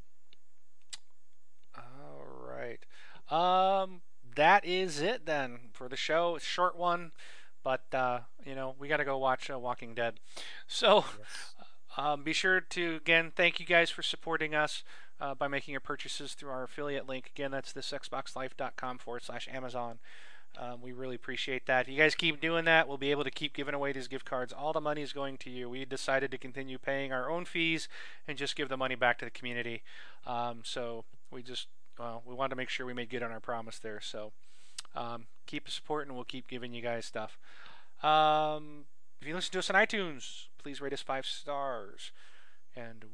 [1.76, 2.84] All right.
[3.30, 4.00] Um,
[4.36, 6.36] that is it then for the show.
[6.36, 7.12] It's a short one,
[7.62, 10.20] but uh, you know we got to go watch uh, Walking Dead.
[10.66, 11.54] So Yes.
[11.96, 14.82] um, be sure to again thank you guys for supporting us
[15.20, 17.30] uh, by making your purchases through our affiliate link.
[17.34, 19.98] Again, that's this xboxlife.com forward slash Amazon.
[20.58, 21.82] Um, we really appreciate that.
[21.82, 24.24] If you guys keep doing that, we'll be able to keep giving away these gift
[24.24, 24.52] cards.
[24.52, 25.70] All the money is going to you.
[25.70, 27.88] We decided to continue paying our own fees
[28.26, 29.82] and just give the money back to the community.
[30.26, 33.40] Um, so we just well, we wanted to make sure we made good on our
[33.40, 34.00] promise there.
[34.00, 34.32] So
[34.94, 36.14] um, keep supporting.
[36.14, 37.38] We'll keep giving you guys stuff.
[38.02, 38.86] Um,
[39.20, 42.10] if you listen to us on iTunes, please rate us five stars.
[42.74, 43.04] And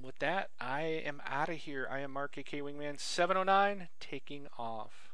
[0.00, 1.86] with that, I am out of here.
[1.90, 5.05] I am Mark, aka Wingman 709, taking off.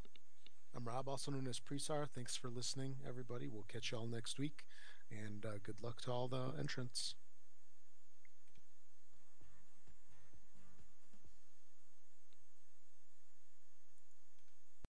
[0.74, 2.08] I'm Rob, also known as Presar.
[2.08, 3.46] Thanks for listening, everybody.
[3.46, 4.64] We'll catch y'all next week.
[5.10, 7.14] And uh, good luck to all the entrants.